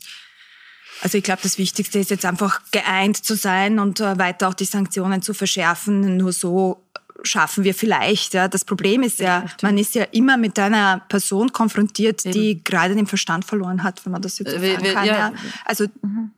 Also 1.02 1.18
ich 1.18 1.24
glaube, 1.24 1.40
das 1.42 1.58
Wichtigste 1.58 1.98
ist 1.98 2.10
jetzt 2.10 2.24
einfach 2.24 2.60
geeint 2.70 3.24
zu 3.24 3.36
sein 3.36 3.78
und 3.78 4.00
äh, 4.00 4.18
weiter 4.18 4.48
auch 4.48 4.54
die 4.54 4.64
Sanktionen 4.64 5.22
zu 5.22 5.34
verschärfen. 5.34 6.16
Nur 6.16 6.32
so 6.32 6.82
schaffen 7.22 7.64
wir 7.64 7.74
vielleicht. 7.74 8.34
Ja. 8.34 8.48
Das 8.48 8.64
Problem 8.64 9.02
ist 9.02 9.18
ja, 9.18 9.46
man 9.62 9.78
ist 9.78 9.94
ja 9.94 10.04
immer 10.04 10.36
mit 10.36 10.58
einer 10.58 11.02
Person 11.08 11.52
konfrontiert, 11.52 12.24
die 12.24 12.50
Eben. 12.50 12.64
gerade 12.64 12.94
den 12.94 13.06
Verstand 13.06 13.44
verloren 13.44 13.82
hat, 13.82 14.04
wenn 14.04 14.12
man 14.12 14.22
das 14.22 14.38
jetzt 14.38 14.52
so 14.52 14.58
sagen 14.58 14.82
kann. 14.82 15.06
Ja. 15.06 15.16
Ja. 15.16 15.32
Also 15.64 15.86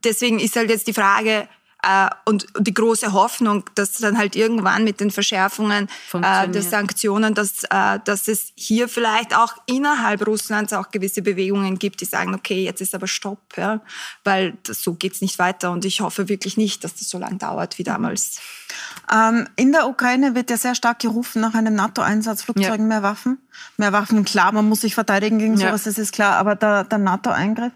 deswegen 0.04 0.40
ist 0.40 0.56
halt 0.56 0.70
jetzt 0.70 0.86
die 0.86 0.92
Frage, 0.92 1.30
äh, 1.30 1.46
und 2.24 2.46
die 2.58 2.74
große 2.74 3.12
Hoffnung, 3.12 3.64
dass 3.76 3.92
dann 3.92 4.18
halt 4.18 4.34
irgendwann 4.34 4.82
mit 4.82 4.98
den 4.98 5.12
Verschärfungen 5.12 5.88
äh, 6.12 6.48
der 6.48 6.62
Sanktionen, 6.62 7.34
dass, 7.34 7.62
äh, 7.70 8.00
dass 8.04 8.26
es 8.26 8.52
hier 8.56 8.88
vielleicht 8.88 9.34
auch 9.36 9.54
innerhalb 9.66 10.26
Russlands 10.26 10.72
auch 10.72 10.90
gewisse 10.90 11.22
Bewegungen 11.22 11.78
gibt, 11.78 12.00
die 12.00 12.04
sagen, 12.04 12.34
okay, 12.34 12.64
jetzt 12.64 12.80
ist 12.80 12.96
aber 12.96 13.06
Stopp, 13.06 13.56
ja, 13.56 13.80
weil 14.24 14.58
das, 14.64 14.82
so 14.82 14.94
geht's 14.94 15.20
nicht 15.20 15.38
weiter. 15.38 15.70
Und 15.70 15.84
ich 15.84 16.00
hoffe 16.00 16.28
wirklich 16.28 16.56
nicht, 16.56 16.82
dass 16.82 16.96
das 16.96 17.08
so 17.08 17.18
lange 17.18 17.36
dauert 17.36 17.78
wie 17.78 17.84
damals. 17.84 18.40
Ähm, 19.12 19.48
in 19.54 19.70
der 19.70 19.88
Ukraine 19.88 20.34
wird 20.34 20.50
ja 20.50 20.56
sehr 20.56 20.74
stark 20.74 20.98
gerufen 20.98 21.40
nach 21.40 21.54
einem 21.54 21.74
NATO-Einsatz, 21.74 22.42
Flugzeugen, 22.42 22.90
ja. 22.90 23.00
mehr 23.00 23.02
Waffen. 23.04 23.38
Mehr 23.76 23.92
Waffen, 23.92 24.24
klar, 24.24 24.50
man 24.50 24.68
muss 24.68 24.80
sich 24.80 24.94
verteidigen 24.94 25.38
gegen 25.38 25.56
sowas, 25.56 25.84
ja. 25.84 25.90
das 25.90 25.98
ist 25.98 26.12
klar, 26.12 26.36
aber 26.36 26.56
der, 26.56 26.84
der 26.84 26.98
NATO-Eingriff 26.98 27.72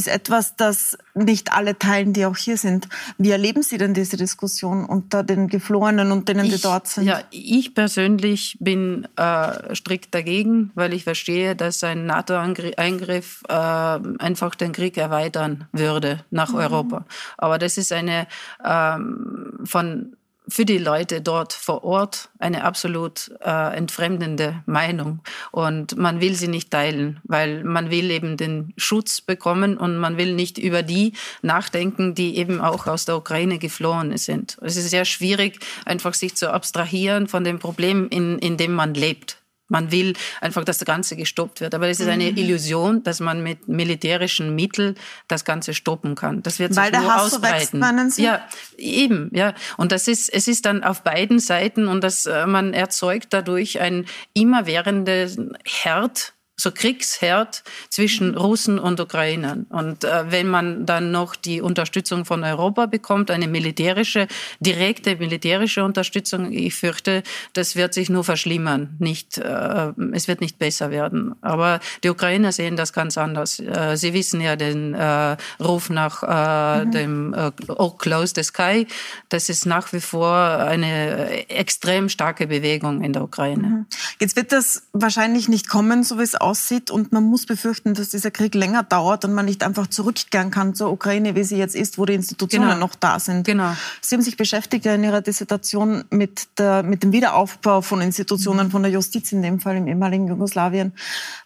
ist 0.00 0.08
etwas, 0.08 0.56
das 0.56 0.96
nicht 1.14 1.52
alle 1.52 1.78
teilen, 1.78 2.14
die 2.14 2.24
auch 2.24 2.36
hier 2.36 2.56
sind. 2.56 2.88
Wie 3.18 3.30
erleben 3.30 3.62
Sie 3.62 3.76
denn 3.76 3.92
diese 3.92 4.16
Diskussion 4.16 4.86
unter 4.86 5.22
den 5.22 5.48
Geflohenen 5.48 6.10
und 6.10 6.28
denen, 6.28 6.46
ich, 6.46 6.54
die 6.54 6.62
dort 6.62 6.88
sind? 6.88 7.04
Ja, 7.04 7.20
ich 7.30 7.74
persönlich 7.74 8.56
bin 8.60 9.06
äh, 9.16 9.74
strikt 9.74 10.14
dagegen, 10.14 10.70
weil 10.74 10.94
ich 10.94 11.04
verstehe, 11.04 11.54
dass 11.54 11.84
ein 11.84 12.06
NATO-Eingriff 12.06 13.42
äh, 13.48 13.52
einfach 13.52 14.54
den 14.54 14.72
Krieg 14.72 14.96
erweitern 14.96 15.68
würde 15.72 16.24
nach 16.30 16.52
mhm. 16.52 16.58
Europa. 16.58 17.04
Aber 17.36 17.58
das 17.58 17.76
ist 17.76 17.92
eine 17.92 18.26
ähm, 18.64 19.60
von 19.64 20.16
für 20.50 20.64
die 20.64 20.78
Leute 20.78 21.20
dort 21.20 21.52
vor 21.52 21.84
Ort 21.84 22.28
eine 22.38 22.64
absolut 22.64 23.30
äh, 23.40 23.76
entfremdende 23.76 24.62
Meinung. 24.66 25.20
Und 25.52 25.96
man 25.96 26.20
will 26.20 26.34
sie 26.34 26.48
nicht 26.48 26.70
teilen, 26.70 27.20
weil 27.24 27.64
man 27.64 27.90
will 27.90 28.10
eben 28.10 28.36
den 28.36 28.74
Schutz 28.76 29.20
bekommen 29.20 29.78
und 29.78 29.96
man 29.96 30.18
will 30.18 30.34
nicht 30.34 30.58
über 30.58 30.82
die 30.82 31.12
nachdenken, 31.42 32.14
die 32.14 32.36
eben 32.36 32.60
auch 32.60 32.86
aus 32.86 33.04
der 33.04 33.16
Ukraine 33.16 33.58
geflohen 33.58 34.16
sind. 34.16 34.58
Es 34.60 34.76
ist 34.76 34.90
sehr 34.90 35.04
schwierig, 35.04 35.60
einfach 35.84 36.14
sich 36.14 36.34
zu 36.34 36.52
abstrahieren 36.52 37.28
von 37.28 37.44
dem 37.44 37.58
Problem, 37.58 38.08
in, 38.10 38.38
in 38.38 38.56
dem 38.56 38.72
man 38.72 38.94
lebt. 38.94 39.39
Man 39.70 39.90
will 39.92 40.14
einfach, 40.40 40.64
dass 40.64 40.78
das 40.78 40.86
Ganze 40.86 41.16
gestoppt 41.16 41.60
wird. 41.60 41.74
Aber 41.74 41.88
es 41.88 42.00
ist 42.00 42.08
eine 42.08 42.30
mhm. 42.30 42.36
Illusion, 42.36 43.02
dass 43.02 43.20
man 43.20 43.42
mit 43.42 43.68
militärischen 43.68 44.54
Mitteln 44.54 44.96
das 45.28 45.44
Ganze 45.44 45.74
stoppen 45.74 46.14
kann. 46.14 46.42
Das 46.42 46.58
wird 46.58 46.74
sich 46.74 46.82
Weil 46.82 46.92
nur 46.92 47.14
Hass 47.14 47.34
ausbreiten. 47.34 47.80
Wächst, 47.80 48.16
Sie? 48.16 48.24
Ja, 48.24 48.46
eben, 48.76 49.30
ja. 49.32 49.54
Und 49.76 49.92
das 49.92 50.08
ist, 50.08 50.28
es 50.32 50.48
ist 50.48 50.66
dann 50.66 50.82
auf 50.82 51.02
beiden 51.02 51.38
Seiten 51.38 51.86
und 51.86 52.02
das, 52.02 52.26
äh, 52.26 52.46
man 52.46 52.74
erzeugt 52.74 53.28
dadurch 53.30 53.80
ein 53.80 54.06
immerwährenden 54.34 55.56
Herd 55.64 56.34
so 56.60 56.70
Kriegsherd 56.70 57.62
zwischen 57.88 58.36
Russen 58.36 58.78
und 58.78 59.00
Ukrainern. 59.00 59.66
Und 59.70 60.04
äh, 60.04 60.30
wenn 60.30 60.48
man 60.48 60.86
dann 60.86 61.10
noch 61.10 61.34
die 61.36 61.60
Unterstützung 61.60 62.24
von 62.24 62.44
Europa 62.44 62.86
bekommt, 62.86 63.30
eine 63.30 63.48
militärische, 63.48 64.28
direkte 64.60 65.16
militärische 65.16 65.84
Unterstützung, 65.84 66.52
ich 66.52 66.74
fürchte, 66.74 67.22
das 67.52 67.76
wird 67.76 67.94
sich 67.94 68.10
nur 68.10 68.24
verschlimmern, 68.24 68.96
nicht, 68.98 69.38
äh, 69.38 69.92
es 70.12 70.28
wird 70.28 70.40
nicht 70.40 70.58
besser 70.58 70.90
werden. 70.90 71.34
Aber 71.40 71.80
die 72.04 72.10
Ukrainer 72.10 72.52
sehen 72.52 72.76
das 72.76 72.92
ganz 72.92 73.16
anders. 73.16 73.58
Äh, 73.58 73.96
sie 73.96 74.12
wissen 74.12 74.40
ja 74.40 74.56
den 74.56 74.94
äh, 74.94 75.36
Ruf 75.58 75.90
nach 75.90 76.22
äh, 76.22 76.84
mhm. 76.84 76.90
dem 76.90 77.34
Oh 77.68 77.90
Close 77.90 78.34
the 78.36 78.42
Sky. 78.42 78.86
Das 79.28 79.48
ist 79.48 79.66
nach 79.66 79.92
wie 79.92 80.00
vor 80.00 80.34
eine 80.34 81.48
extrem 81.48 82.08
starke 82.08 82.46
Bewegung 82.46 83.02
in 83.02 83.12
der 83.12 83.22
Ukraine. 83.22 83.66
Mhm. 83.66 83.86
Jetzt 84.18 84.36
wird 84.36 84.52
das 84.52 84.82
wahrscheinlich 84.92 85.48
nicht 85.48 85.68
kommen, 85.68 86.04
so 86.04 86.18
wie 86.18 86.22
es 86.22 86.34
aussieht. 86.50 86.90
Und 86.90 87.12
man 87.12 87.24
muss 87.24 87.46
befürchten, 87.46 87.94
dass 87.94 88.10
dieser 88.10 88.30
Krieg 88.30 88.54
länger 88.54 88.82
dauert 88.82 89.24
und 89.24 89.32
man 89.32 89.46
nicht 89.46 89.62
einfach 89.62 89.86
zurückkehren 89.86 90.50
kann 90.50 90.74
zur 90.74 90.90
Ukraine, 90.90 91.34
wie 91.34 91.44
sie 91.44 91.56
jetzt 91.56 91.74
ist, 91.74 91.98
wo 91.98 92.04
die 92.04 92.14
Institutionen 92.14 92.68
genau. 92.68 92.80
noch 92.80 92.94
da 92.94 93.18
sind. 93.18 93.46
Genau. 93.46 93.74
Sie 94.00 94.14
haben 94.14 94.22
sich 94.22 94.36
beschäftigt 94.36 94.86
in 94.86 95.04
Ihrer 95.04 95.20
Dissertation 95.20 96.04
mit, 96.10 96.48
der, 96.58 96.82
mit 96.82 97.02
dem 97.02 97.12
Wiederaufbau 97.12 97.80
von 97.80 98.00
Institutionen, 98.00 98.70
von 98.70 98.82
der 98.82 98.92
Justiz 98.92 99.32
in 99.32 99.42
dem 99.42 99.60
Fall 99.60 99.76
im 99.76 99.86
ehemaligen 99.86 100.28
Jugoslawien. 100.28 100.92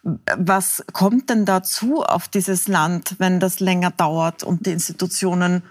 Was 0.02 0.82
kommt 0.92 1.30
denn 1.30 1.44
dazu 1.44 2.02
auf 2.02 2.28
dieses 2.28 2.68
Land, 2.68 3.16
wenn 3.18 3.40
das 3.40 3.60
länger 3.60 3.90
dauert 3.90 4.42
und 4.42 4.66
die 4.66 4.72
Institutionen 4.72 5.62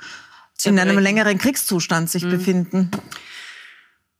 in 0.64 0.80
einem 0.80 1.00
längeren 1.00 1.38
Kriegszustand 1.38 2.10
sich 2.10 2.24
mhm. 2.24 2.30
befinden? 2.30 2.92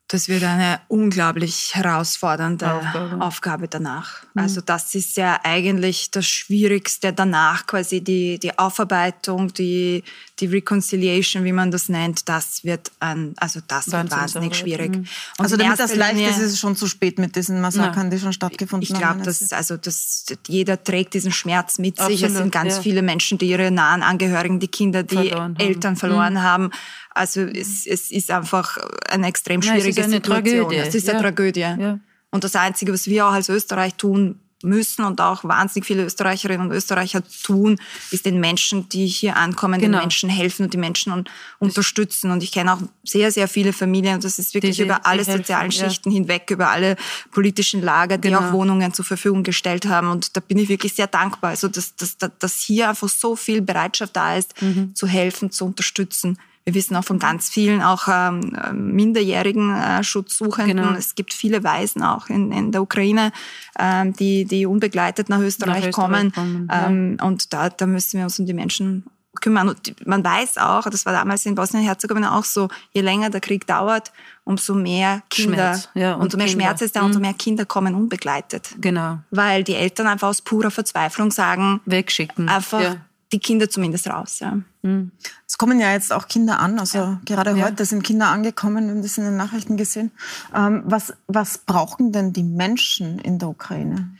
Das 0.10 0.28
wird 0.28 0.44
eine 0.44 0.80
unglaublich 0.90 1.74
herausfordernde 1.74 2.72
Aufgabe, 2.72 3.22
Aufgabe 3.22 3.68
danach. 3.68 4.24
Mhm. 4.34 4.44
Also 4.44 4.62
das 4.62 4.94
ist 4.96 5.18
ja 5.18 5.40
eigentlich 5.44 6.12
das 6.12 6.28
Schwierigste 6.28 7.14
danach, 7.14 7.66
quasi 7.66 8.02
die, 8.02 8.38
die 8.38 8.58
Aufarbeitung, 8.60 9.54
die, 9.54 10.04
die 10.40 10.46
Reconciliation, 10.48 11.46
wie 11.46 11.54
man 11.54 11.72
das 11.72 11.90
nennt, 11.90 12.28
das 12.28 12.64
wird 12.64 12.92
ein, 13.00 13.34
also 13.38 13.60
das 13.68 13.92
wird 13.92 14.12
wahnsinnig 14.12 14.56
schwierig. 14.56 14.98
Mhm. 14.98 15.06
also 15.38 15.58
damit 15.58 15.80
das 15.80 15.96
leicht 15.96 16.20
ist, 16.20 16.38
ist 16.38 16.54
es 16.54 16.60
schon 16.60 16.76
zu 16.76 16.88
spät 16.88 17.18
mit 17.18 17.36
diesen 17.36 17.62
Massakern, 17.62 18.12
die 18.12 18.20
schon 18.20 18.34
stattgefunden 18.34 18.84
ich 18.84 19.02
haben. 19.02 19.20
Ich 19.20 19.24
glaube, 19.24 19.26
dass 19.26 19.54
also 19.54 19.78
dass 19.78 20.26
jeder 20.48 20.84
trägt 20.84 21.14
diesen 21.14 21.32
Schmerz 21.32 21.80
mit 21.80 22.00
Absolut, 22.00 22.20
sich. 22.20 22.28
Es 22.30 22.36
sind 22.38 22.52
ganz 22.52 22.76
ja. 22.76 22.82
viele 22.82 23.02
Menschen, 23.02 23.38
die 23.38 23.48
ihre 23.48 23.72
nahen 23.72 24.04
Angehörigen, 24.04 24.60
die 24.60 24.68
Kinder, 24.68 25.04
die 25.04 25.16
verloren 25.16 25.56
Eltern 25.58 25.96
verloren 25.96 26.34
mhm. 26.34 26.42
haben 26.42 26.72
also 27.14 27.42
es, 27.42 27.86
es 27.86 28.12
ist 28.12 28.32
einfach 28.32 28.78
eine 29.10 29.28
extrem 29.28 29.62
schwierige 29.62 29.84
ja, 29.84 29.90
es 29.90 29.98
ist 29.98 30.04
eine 30.04 30.14
Situation. 30.16 30.60
Tragödie. 30.60 30.76
Es 30.78 30.96
ist 30.96 31.10
eine 31.10 31.18
ja. 31.18 31.24
Tragödie. 31.24 31.60
Ja. 31.60 32.00
Und 32.32 32.44
das 32.44 32.56
Einzige, 32.56 32.94
was 32.94 33.08
wir 33.08 33.28
auch 33.28 33.32
als 33.32 33.50
Österreich 33.50 33.96
tun 33.96 34.40
müssen 34.64 35.04
und 35.04 35.22
auch 35.22 35.44
wahnsinnig 35.44 35.86
viele 35.86 36.06
Österreicherinnen 36.06 36.68
und 36.68 36.76
Österreicher 36.76 37.22
tun, 37.44 37.80
ist 38.12 38.26
den 38.26 38.40
Menschen, 38.40 38.90
die 38.90 39.06
hier 39.06 39.36
ankommen, 39.36 39.80
genau. 39.80 39.98
den 39.98 40.02
Menschen 40.02 40.30
helfen 40.30 40.64
und 40.64 40.74
die 40.74 40.78
Menschen 40.78 41.14
un 41.14 41.26
unterstützen. 41.60 42.32
Und 42.32 42.44
ich 42.44 42.52
kenne 42.52 42.74
auch 42.74 42.80
sehr, 43.04 43.32
sehr 43.32 43.48
viele 43.48 43.74
Familien, 43.74 44.16
und 44.16 44.24
das 44.24 44.40
ist 44.40 44.54
wirklich 44.54 44.78
die, 44.78 44.84
über 44.84 45.06
alle 45.06 45.24
sozialen 45.24 45.70
helfen, 45.70 45.90
Schichten 45.90 46.12
ja. 46.12 46.16
hinweg, 46.16 46.50
über 46.50 46.70
alle 46.70 46.96
politischen 47.32 47.82
Lager, 47.82 48.18
die 48.18 48.30
genau. 48.30 48.40
auch 48.40 48.54
Wohnungen 48.54 48.94
zur 48.94 49.06
Verfügung 49.06 49.44
gestellt 49.44 49.86
haben. 49.86 50.08
Und 50.08 50.36
da 50.36 50.40
bin 50.40 50.58
ich 50.58 50.70
wirklich 50.70 50.94
sehr 50.94 51.08
dankbar. 51.08 51.52
Also, 51.52 51.68
dass, 51.68 51.96
dass, 51.96 52.18
dass 52.18 52.62
hier 52.62 52.90
einfach 52.90 53.10
so 53.10 53.36
viel 53.36 53.62
Bereitschaft 53.62 54.16
da 54.16 54.38
ist, 54.38 54.60
mhm. 54.62 54.96
zu 54.96 55.08
helfen, 55.08 55.52
zu 55.52 55.66
unterstützen. 55.66 56.38
Wir 56.66 56.74
wissen 56.74 56.96
auch 56.96 57.04
von 57.04 57.20
ganz 57.20 57.50
vielen 57.50 57.82
auch 57.82 58.08
ähm, 58.08 58.94
minderjährigen 58.94 59.76
äh, 59.76 60.04
Schutzsuchenden. 60.04 60.78
Genau. 60.78 60.94
Es 60.94 61.16
gibt 61.16 61.34
viele 61.34 61.64
Waisen 61.64 62.04
auch 62.04 62.28
in, 62.28 62.52
in 62.52 62.72
der 62.72 62.82
Ukraine, 62.82 63.32
ähm, 63.78 64.14
die, 64.14 64.46
die 64.46 64.66
unbegleitet 64.66 65.30
nach 65.30 65.40
Österreich, 65.40 65.82
nach 65.82 65.88
Österreich 65.90 65.94
kommen. 65.94 66.32
kommen 66.32 66.70
ähm, 66.72 67.18
ja. 67.20 67.26
Und 67.26 67.54
da, 67.54 67.70
da 67.70 67.86
müssen 67.86 68.18
wir 68.18 68.24
uns 68.24 68.40
um 68.40 68.46
die 68.46 68.54
Menschen 68.54 69.04
kümmern. 69.42 69.70
Und 69.70 70.08
man 70.08 70.24
weiß 70.24 70.58
auch, 70.58 70.84
das 70.84 71.06
war 71.06 71.14
damals 71.14 71.46
in 71.46 71.56
Bosnien-Herzegowina 71.56 72.38
auch 72.38 72.46
so, 72.46 72.70
je 72.94 73.02
länger 73.02 73.30
der 73.30 73.42
Krieg 73.42 73.68
dauert, 73.68 74.12
umso 74.46 74.74
mehr 74.74 75.22
Kinder, 75.30 75.80
ja, 75.94 76.14
und 76.14 76.26
umso 76.26 76.38
mehr 76.38 76.48
Kinder. 76.48 76.64
Schmerz 76.64 76.82
ist 76.82 76.96
da, 76.96 77.02
umso 77.02 77.20
mhm. 77.20 77.26
mehr 77.26 77.34
Kinder 77.34 77.66
kommen 77.66 77.96
unbegleitet. 77.96 78.76
Genau. 78.80 79.20
Weil 79.32 79.64
die 79.64 79.76
Eltern 79.76 80.08
einfach 80.08 80.30
aus 80.30 80.42
purer 80.42 80.72
Verzweiflung 80.72 81.32
sagen, 81.32 81.82
wegschicken. 81.86 82.48
Einfach 82.48 82.82
ja 82.82 82.96
die 83.34 83.40
Kinder 83.40 83.70
zumindest 83.70 84.08
raus. 84.08 84.40
Ja. 84.40 84.60
Mhm. 84.84 85.12
Es 85.48 85.58
kommen 85.58 85.80
ja 85.80 85.92
jetzt 85.92 86.14
auch 86.14 86.28
Kinder 86.28 86.60
an, 86.60 86.80
also 86.80 86.98
ja. 86.98 87.22
gerade 87.26 87.58
ja. 87.58 87.66
heute 87.66 87.86
sind 87.86 88.04
Kinder 88.04 88.28
angekommen, 88.28 88.86
wir 88.86 88.92
haben 88.92 89.02
das 89.02 89.18
in 89.18 89.26
den 89.26 89.36
Nachrichten 89.38 89.76
gesehen. 89.76 90.12
Ähm, 90.56 90.84
was, 90.86 91.14
was 91.28 91.58
brauchen 91.58 92.12
denn 92.12 92.32
die 92.32 92.44
Menschen 92.44 93.20
in 93.20 93.40
der 93.40 93.50
Ukraine? 93.50 94.16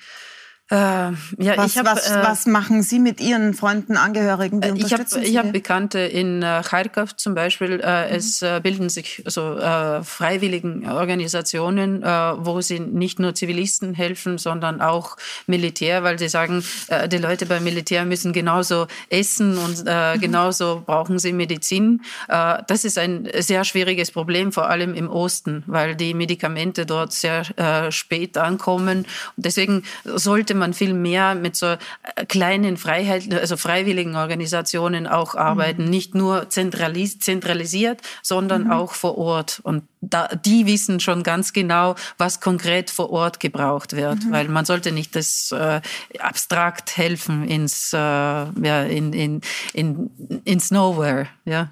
Äh, 0.74 0.76
ja, 0.76 1.56
was, 1.56 1.76
hab, 1.78 1.86
was, 1.86 2.10
äh, 2.10 2.24
was, 2.24 2.46
machen 2.48 2.82
Sie 2.82 2.98
mit 2.98 3.22
Ihren 3.22 3.54
Freunden, 3.54 3.96
Angehörigen? 3.96 4.64
Wie 4.64 4.82
äh, 4.82 4.86
ich 4.86 4.94
habe 4.94 5.04
hab 5.04 5.52
Bekannte 5.52 6.00
in 6.00 6.42
äh, 6.42 6.64
Kharkov 6.66 7.16
zum 7.16 7.36
Beispiel. 7.36 7.80
Äh, 7.80 8.10
mhm. 8.10 8.16
Es 8.16 8.42
äh, 8.42 8.60
bilden 8.64 8.90
sich 8.90 9.22
so 9.28 9.56
äh, 9.58 10.04
freiwilligen 10.04 10.90
Organisationen, 10.90 12.04
wo 12.04 12.62
sie 12.62 12.80
nicht 12.80 13.20
nur 13.20 13.36
Zivilisten 13.36 13.94
helfen, 13.94 14.38
sondern 14.38 14.82
auch 14.82 15.18
Militär, 15.48 16.04
weil 16.04 16.18
sie 16.20 16.30
sagen, 16.30 16.64
die 17.12 17.18
Leute 17.18 17.46
beim 17.46 17.64
Militär 17.64 18.06
müssen 18.06 18.34
genauso 18.34 18.88
essen 19.10 19.58
und 19.58 19.86
mhm. 19.86 20.20
genauso 20.20 20.84
brauchen 20.86 21.20
sie 21.20 21.34
Medizin. 21.34 22.02
Das 22.28 22.86
ist 22.86 22.98
ein 22.98 23.30
sehr 23.40 23.64
schwieriges 23.64 24.12
Problem, 24.12 24.52
vor 24.52 24.70
allem 24.70 24.94
im 24.94 25.10
Osten, 25.10 25.64
weil 25.68 25.96
die 25.96 26.14
Medikamente 26.14 26.86
dort 26.86 27.14
sehr 27.14 27.44
spät 27.92 28.38
ankommen. 28.38 29.06
Deswegen 29.38 29.84
sollte 30.04 30.54
sollte 30.54 30.56
man 30.64 30.74
viel 30.74 30.94
mehr 30.94 31.36
mit 31.36 31.56
so 31.58 31.66
äh, 31.66 32.26
kleinen 32.28 32.78
Freiheiten, 32.78 33.34
also 33.34 33.58
freiwilligen 33.58 34.16
Organisationen 34.16 35.08
auch 35.08 35.36
arbeiten, 35.36 35.84
mhm. 35.84 35.90
nicht 35.90 36.16
nur 36.16 36.50
zentralis 36.50 37.20
zentralisiert, 37.20 38.02
sondern 38.22 38.66
mhm. 38.66 38.72
auch 38.72 38.94
vor 38.94 39.18
Ort. 39.18 39.60
Und 39.64 39.84
da, 40.00 40.28
die 40.28 40.66
wissen 40.66 41.00
schon 41.02 41.24
ganz 41.24 41.52
genau, 41.52 41.96
was 42.18 42.40
konkret 42.40 42.90
vor 42.90 43.10
Ort 43.10 43.40
gebraucht 43.42 43.94
wird, 43.94 44.24
mhm. 44.24 44.32
weil 44.32 44.48
man 44.48 44.64
sollte 44.64 44.92
nicht 44.94 45.16
das 45.16 45.52
äh, 45.52 45.82
abstrakt 46.20 46.96
helfen 46.96 47.46
ins, 47.48 47.92
äh, 47.92 47.98
ja, 47.98 48.84
in, 48.84 49.12
in, 49.12 49.42
in, 49.74 50.42
ins 50.46 50.72
Nowhere, 50.72 51.28
ja. 51.46 51.70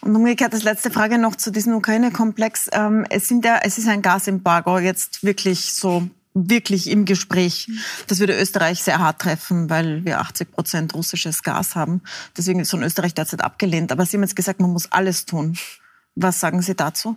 Und 0.00 0.16
umgekehrt, 0.16 0.52
das 0.52 0.64
letzte 0.64 0.90
Frage 0.90 1.18
noch 1.18 1.36
zu 1.36 1.52
diesem 1.52 1.74
Ukraine-Komplex. 1.74 2.70
Ähm, 2.72 3.06
es, 3.08 3.28
sind 3.28 3.44
ja, 3.44 3.60
es 3.62 3.78
ist 3.78 3.88
ein 3.88 4.02
Gasembargo 4.02 4.78
jetzt 4.78 5.22
wirklich 5.22 5.72
so 5.72 6.08
wirklich 6.34 6.88
im 6.88 7.04
Gespräch. 7.04 7.68
Das 8.06 8.18
würde 8.20 8.38
Österreich 8.38 8.82
sehr 8.82 8.98
hart 8.98 9.20
treffen, 9.20 9.68
weil 9.70 10.04
wir 10.04 10.20
80 10.20 10.50
Prozent 10.50 10.94
russisches 10.94 11.42
Gas 11.42 11.74
haben. 11.74 12.02
Deswegen 12.36 12.60
ist 12.60 12.70
von 12.70 12.82
Österreich 12.82 13.14
derzeit 13.14 13.42
abgelehnt. 13.42 13.92
Aber 13.92 14.06
Sie 14.06 14.16
haben 14.16 14.22
jetzt 14.22 14.36
gesagt, 14.36 14.60
man 14.60 14.70
muss 14.70 14.90
alles 14.90 15.26
tun. 15.26 15.58
Was 16.14 16.40
sagen 16.40 16.62
Sie 16.62 16.74
dazu? 16.74 17.16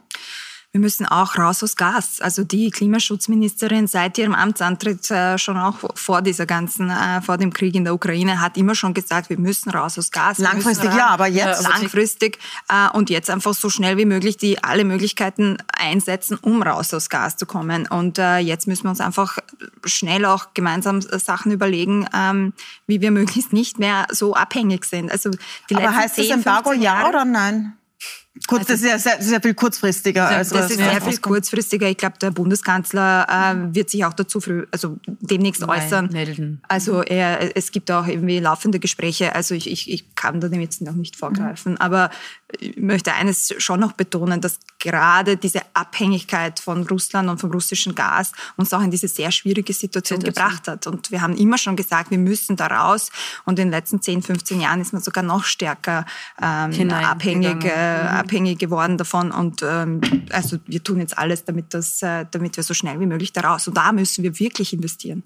Wir 0.75 0.81
müssen 0.81 1.05
auch 1.05 1.37
raus 1.37 1.63
aus 1.63 1.77
Gas. 1.77 2.19
Also 2.19 2.43
die 2.43 2.69
Klimaschutzministerin 2.69 3.87
seit 3.87 4.17
ihrem 4.17 4.35
Amtsantritt 4.35 5.09
äh, 5.09 5.37
schon 5.37 5.55
auch 5.55 5.77
vor 5.95 6.21
dieser 6.21 6.45
ganzen, 6.45 6.89
äh, 6.89 7.21
vor 7.21 7.37
dem 7.37 7.53
Krieg 7.53 7.75
in 7.75 7.85
der 7.85 7.93
Ukraine 7.93 8.41
hat 8.41 8.57
immer 8.57 8.75
schon 8.75 8.93
gesagt, 8.93 9.29
wir 9.29 9.39
müssen 9.39 9.69
raus 9.69 9.97
aus 9.97 10.11
Gas. 10.11 10.37
Langfristig 10.37 10.93
ja, 10.93 11.07
aber 11.07 11.27
jetzt 11.27 11.63
langfristig 11.63 12.39
äh, 12.67 12.89
und 12.91 13.09
jetzt 13.09 13.29
einfach 13.29 13.53
so 13.53 13.69
schnell 13.69 13.95
wie 13.95 14.03
möglich 14.03 14.35
die 14.35 14.65
alle 14.65 14.83
Möglichkeiten 14.83 15.59
einsetzen, 15.79 16.37
um 16.41 16.61
raus 16.61 16.93
aus 16.93 17.07
Gas 17.07 17.37
zu 17.37 17.45
kommen. 17.45 17.87
Und 17.87 18.19
äh, 18.19 18.39
jetzt 18.39 18.67
müssen 18.67 18.83
wir 18.83 18.89
uns 18.89 18.99
einfach 18.99 19.37
schnell 19.85 20.25
auch 20.25 20.47
gemeinsam 20.53 20.99
Sachen 20.99 21.53
überlegen, 21.53 22.05
ähm, 22.13 22.51
wie 22.85 22.99
wir 22.99 23.11
möglichst 23.21 23.53
nicht 23.53 23.79
mehr 23.79 24.07
so 24.11 24.33
abhängig 24.33 24.83
sind. 24.83 25.09
Also 25.09 25.29
die 25.69 25.75
aber 25.77 25.95
heißt 25.95 26.15
10, 26.15 26.27
das 26.27 26.37
Embargo 26.39 26.73
ja 26.73 27.07
oder 27.07 27.23
nein? 27.23 27.77
Kurz, 28.47 28.69
also, 28.69 28.73
das 28.73 28.81
ist 28.81 28.87
ja 28.87 28.99
sehr, 28.99 29.23
sehr 29.23 29.41
viel 29.41 29.53
kurzfristiger. 29.53 30.23
Das, 30.23 30.51
also 30.51 30.55
das 30.55 30.71
ist 30.71 30.77
sehr 30.77 31.01
viel 31.01 31.17
kurzfristiger. 31.17 31.89
Ich 31.89 31.97
glaube, 31.97 32.17
der 32.19 32.31
Bundeskanzler 32.31 33.27
äh, 33.29 33.75
wird 33.75 33.89
sich 33.89 34.03
auch 34.05 34.13
dazu 34.13 34.41
früh, 34.41 34.65
also 34.71 34.97
demnächst 35.05 35.61
Nein, 35.61 35.69
äußern. 35.69 36.09
Melden. 36.11 36.61
Also 36.67 37.01
er, 37.01 37.55
es 37.55 37.71
gibt 37.71 37.89
auch 37.91 38.07
irgendwie 38.07 38.39
laufende 38.39 38.79
Gespräche. 38.79 39.33
Also 39.33 39.55
ich, 39.55 39.69
ich, 39.69 39.89
ich 39.89 40.15
kann 40.15 40.41
da 40.41 40.49
dem 40.49 40.61
jetzt 40.61 40.81
noch 40.81 40.93
nicht 40.93 41.15
vorgreifen. 41.15 41.73
Mhm. 41.73 41.77
Aber 41.77 42.09
ich 42.59 42.77
möchte 42.77 43.13
eines 43.13 43.53
schon 43.57 43.79
noch 43.79 43.93
betonen, 43.93 44.41
dass 44.41 44.59
gerade 44.79 45.37
diese 45.37 45.61
Abhängigkeit 45.73 46.59
von 46.59 46.85
Russland 46.87 47.29
und 47.29 47.39
vom 47.39 47.51
russischen 47.51 47.95
Gas 47.95 48.33
uns 48.57 48.73
auch 48.73 48.81
in 48.81 48.91
diese 48.91 49.07
sehr 49.07 49.31
schwierige 49.31 49.73
Situation, 49.73 50.21
Situation, 50.21 50.33
gebracht 50.33 50.67
hat. 50.67 50.87
Und 50.87 51.11
wir 51.11 51.21
haben 51.21 51.35
immer 51.35 51.57
schon 51.57 51.75
gesagt, 51.75 52.11
wir 52.11 52.17
müssen 52.17 52.55
da 52.55 52.67
raus. 52.67 53.09
Und 53.45 53.59
in 53.59 53.67
den 53.67 53.71
letzten 53.71 54.01
10, 54.01 54.21
15 54.21 54.61
Jahren 54.61 54.81
ist 54.81 54.93
man 54.93 55.01
sogar 55.01 55.23
noch 55.23 55.43
stärker 55.43 56.05
ähm, 56.41 56.91
abhängig, 56.91 57.63
äh, 57.63 58.03
mhm. 58.03 58.09
Abhängig 58.25 58.57
geworden 58.57 58.97
davon. 58.97 59.31
Und 59.31 59.61
ähm, 59.63 60.01
also 60.31 60.57
wir 60.65 60.83
tun 60.83 60.99
jetzt 60.99 61.17
alles, 61.17 61.45
damit, 61.45 61.73
das, 61.73 62.01
äh, 62.01 62.25
damit 62.29 62.57
wir 62.57 62.63
so 62.63 62.73
schnell 62.73 62.99
wie 62.99 63.05
möglich 63.05 63.31
da 63.33 63.41
raus. 63.41 63.67
Und 63.67 63.77
da 63.77 63.91
müssen 63.91 64.23
wir 64.23 64.39
wirklich 64.39 64.73
investieren. 64.73 65.23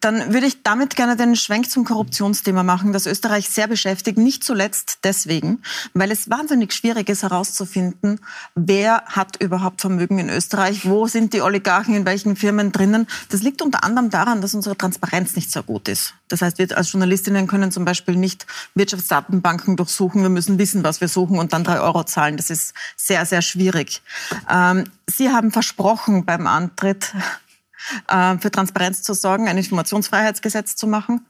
Dann 0.00 0.32
würde 0.32 0.46
ich 0.46 0.62
damit 0.62 0.96
gerne 0.96 1.16
den 1.16 1.36
Schwenk 1.36 1.70
zum 1.70 1.84
Korruptionsthema 1.84 2.62
machen, 2.62 2.92
das 2.92 3.06
Österreich 3.06 3.48
sehr 3.50 3.66
beschäftigt. 3.66 4.16
Nicht 4.16 4.44
zuletzt 4.44 5.00
deswegen, 5.04 5.60
weil 5.92 6.10
es 6.10 6.30
wahnsinnig 6.30 6.72
schwierig 6.72 7.08
ist 7.10 7.22
herauszufinden, 7.22 8.20
wer 8.54 9.02
hat 9.06 9.42
überhaupt 9.42 9.82
Vermögen 9.82 10.18
in 10.18 10.30
Österreich, 10.30 10.86
wo 10.88 11.06
sind 11.06 11.34
die 11.34 11.42
Oligarchen, 11.42 11.94
in 11.94 12.06
welchen 12.06 12.36
Firmen 12.36 12.72
drinnen. 12.72 13.06
Das 13.28 13.42
liegt 13.42 13.60
unter 13.60 13.84
anderem 13.84 14.08
daran, 14.08 14.40
dass 14.40 14.54
unsere 14.54 14.76
Transparenz 14.76 15.36
nicht 15.36 15.52
so 15.52 15.62
gut 15.62 15.88
ist. 15.88 16.14
Das 16.32 16.40
heißt, 16.40 16.56
wir 16.56 16.74
als 16.76 16.90
Journalistinnen 16.90 17.46
können 17.46 17.70
zum 17.70 17.84
Beispiel 17.84 18.16
nicht 18.16 18.46
Wirtschaftsdatenbanken 18.74 19.76
durchsuchen. 19.76 20.22
Wir 20.22 20.30
müssen 20.30 20.58
wissen, 20.58 20.82
was 20.82 21.02
wir 21.02 21.08
suchen 21.08 21.38
und 21.38 21.52
dann 21.52 21.62
drei 21.62 21.78
Euro 21.78 22.04
zahlen. 22.04 22.38
Das 22.38 22.48
ist 22.48 22.72
sehr, 22.96 23.26
sehr 23.26 23.42
schwierig. 23.42 24.00
Ähm, 24.50 24.84
Sie 25.06 25.28
haben 25.28 25.50
versprochen 25.50 26.24
beim 26.24 26.46
Antritt, 26.46 27.12
äh, 28.08 28.38
für 28.38 28.50
Transparenz 28.50 29.02
zu 29.02 29.12
sorgen, 29.12 29.46
ein 29.46 29.58
Informationsfreiheitsgesetz 29.58 30.74
zu 30.74 30.86
machen 30.86 31.26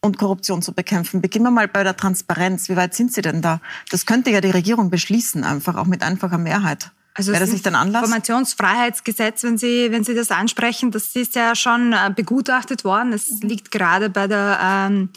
und 0.00 0.18
Korruption 0.18 0.62
zu 0.62 0.72
bekämpfen. 0.72 1.20
Beginnen 1.20 1.44
wir 1.44 1.52
mal 1.52 1.68
bei 1.68 1.84
der 1.84 1.96
Transparenz. 1.96 2.68
Wie 2.68 2.74
weit 2.74 2.94
sind 2.94 3.12
Sie 3.12 3.22
denn 3.22 3.42
da? 3.42 3.60
Das 3.90 4.04
könnte 4.04 4.30
ja 4.30 4.40
die 4.40 4.50
Regierung 4.50 4.90
beschließen, 4.90 5.44
einfach 5.44 5.76
auch 5.76 5.86
mit 5.86 6.02
einfacher 6.02 6.38
Mehrheit. 6.38 6.90
Also 7.20 7.32
Wäre 7.32 7.44
das 7.44 7.52
nicht 7.52 7.66
ein 7.66 7.74
Anlass? 7.74 8.02
Informationsfreiheitsgesetz, 8.02 9.42
wenn 9.44 9.58
Sie, 9.58 9.92
wenn 9.92 10.04
Sie 10.04 10.14
das 10.14 10.30
ansprechen, 10.30 10.90
das 10.90 11.14
ist 11.14 11.34
ja 11.34 11.54
schon 11.54 11.92
äh, 11.92 12.10
begutachtet 12.16 12.82
worden. 12.82 13.12
Es 13.12 13.28
mhm. 13.30 13.48
liegt 13.50 13.70
gerade 13.70 14.08
bei 14.08 14.26
der 14.26 14.58
ähm, 14.62 15.10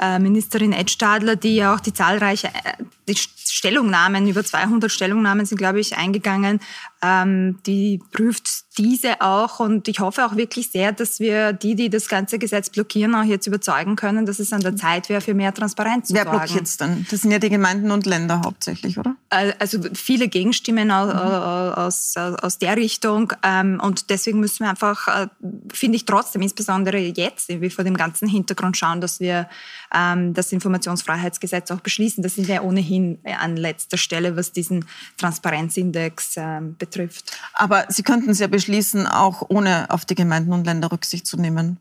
äh, 0.00 0.18
Ministerin 0.18 0.72
Ed 0.72 0.90
Stadler, 0.90 1.36
die 1.36 1.56
ja 1.56 1.74
auch 1.74 1.80
die 1.80 1.92
zahlreiche 1.92 2.46
äh, 2.46 2.82
die 3.06 3.14
Stellungnahmen, 3.14 4.26
über 4.26 4.42
200 4.42 4.90
Stellungnahmen 4.90 5.44
sind, 5.44 5.58
glaube 5.58 5.80
ich, 5.80 5.98
eingegangen. 5.98 6.60
Ähm, 7.02 7.58
die 7.64 8.00
prüft 8.12 8.76
diese 8.76 9.22
auch 9.22 9.58
und 9.58 9.88
ich 9.88 10.00
hoffe 10.00 10.26
auch 10.26 10.36
wirklich 10.36 10.70
sehr, 10.70 10.92
dass 10.92 11.18
wir 11.18 11.54
die, 11.54 11.74
die 11.74 11.88
das 11.88 12.08
ganze 12.08 12.38
Gesetz 12.38 12.68
blockieren, 12.68 13.14
auch 13.14 13.24
jetzt 13.24 13.46
überzeugen 13.46 13.96
können, 13.96 14.26
dass 14.26 14.38
es 14.38 14.52
an 14.52 14.60
der 14.60 14.76
Zeit 14.76 15.08
wäre, 15.08 15.22
für 15.22 15.32
mehr 15.32 15.54
Transparenz 15.54 16.08
zu 16.08 16.14
Wer 16.14 16.24
sorgen. 16.24 16.38
Wer 16.38 16.46
blockiert 16.46 16.66
es 16.66 16.76
dann? 16.76 17.06
Das 17.10 17.22
sind 17.22 17.30
ja 17.30 17.38
die 17.38 17.48
Gemeinden 17.48 17.90
und 17.90 18.04
Länder 18.04 18.42
hauptsächlich, 18.44 18.98
oder? 18.98 19.16
Also 19.30 19.80
viele 19.94 20.28
Gegenstimmen 20.28 20.90
aus, 20.90 21.14
mhm. 21.14 21.20
aus, 21.20 22.16
aus, 22.16 22.58
der 22.58 22.76
Richtung 22.76 23.32
ähm, 23.42 23.80
und 23.82 24.10
deswegen 24.10 24.40
müssen 24.40 24.64
wir 24.64 24.70
einfach, 24.70 25.08
äh, 25.08 25.28
finde 25.72 25.96
ich 25.96 26.04
trotzdem, 26.04 26.42
insbesondere 26.42 26.98
jetzt, 26.98 27.48
wie 27.48 27.70
vor 27.70 27.84
dem 27.84 27.96
ganzen 27.96 28.28
Hintergrund 28.28 28.76
schauen, 28.76 29.00
dass 29.00 29.20
wir 29.20 29.48
ähm, 29.94 30.34
das 30.34 30.52
Informationsfreiheitsgesetz 30.52 31.70
auch 31.70 31.80
beschließen. 31.80 32.22
Das 32.22 32.34
sind 32.34 32.46
ja 32.46 32.60
ohnehin 32.60 33.18
an 33.24 33.56
letzter 33.56 33.96
Stelle, 33.96 34.36
was 34.36 34.52
diesen 34.52 34.84
Transparenzindex 35.16 36.34
ähm, 36.36 36.76
betrifft. 36.90 37.38
Aber 37.54 37.86
Sie 37.88 38.02
könnten 38.02 38.30
es 38.30 38.38
ja 38.38 38.48
beschließen, 38.48 39.06
auch 39.06 39.42
ohne 39.48 39.86
auf 39.90 40.04
die 40.04 40.14
Gemeinden 40.14 40.52
und 40.52 40.64
Länder 40.64 40.90
Rücksicht 40.92 41.26
zu 41.26 41.36
nehmen. 41.36 41.78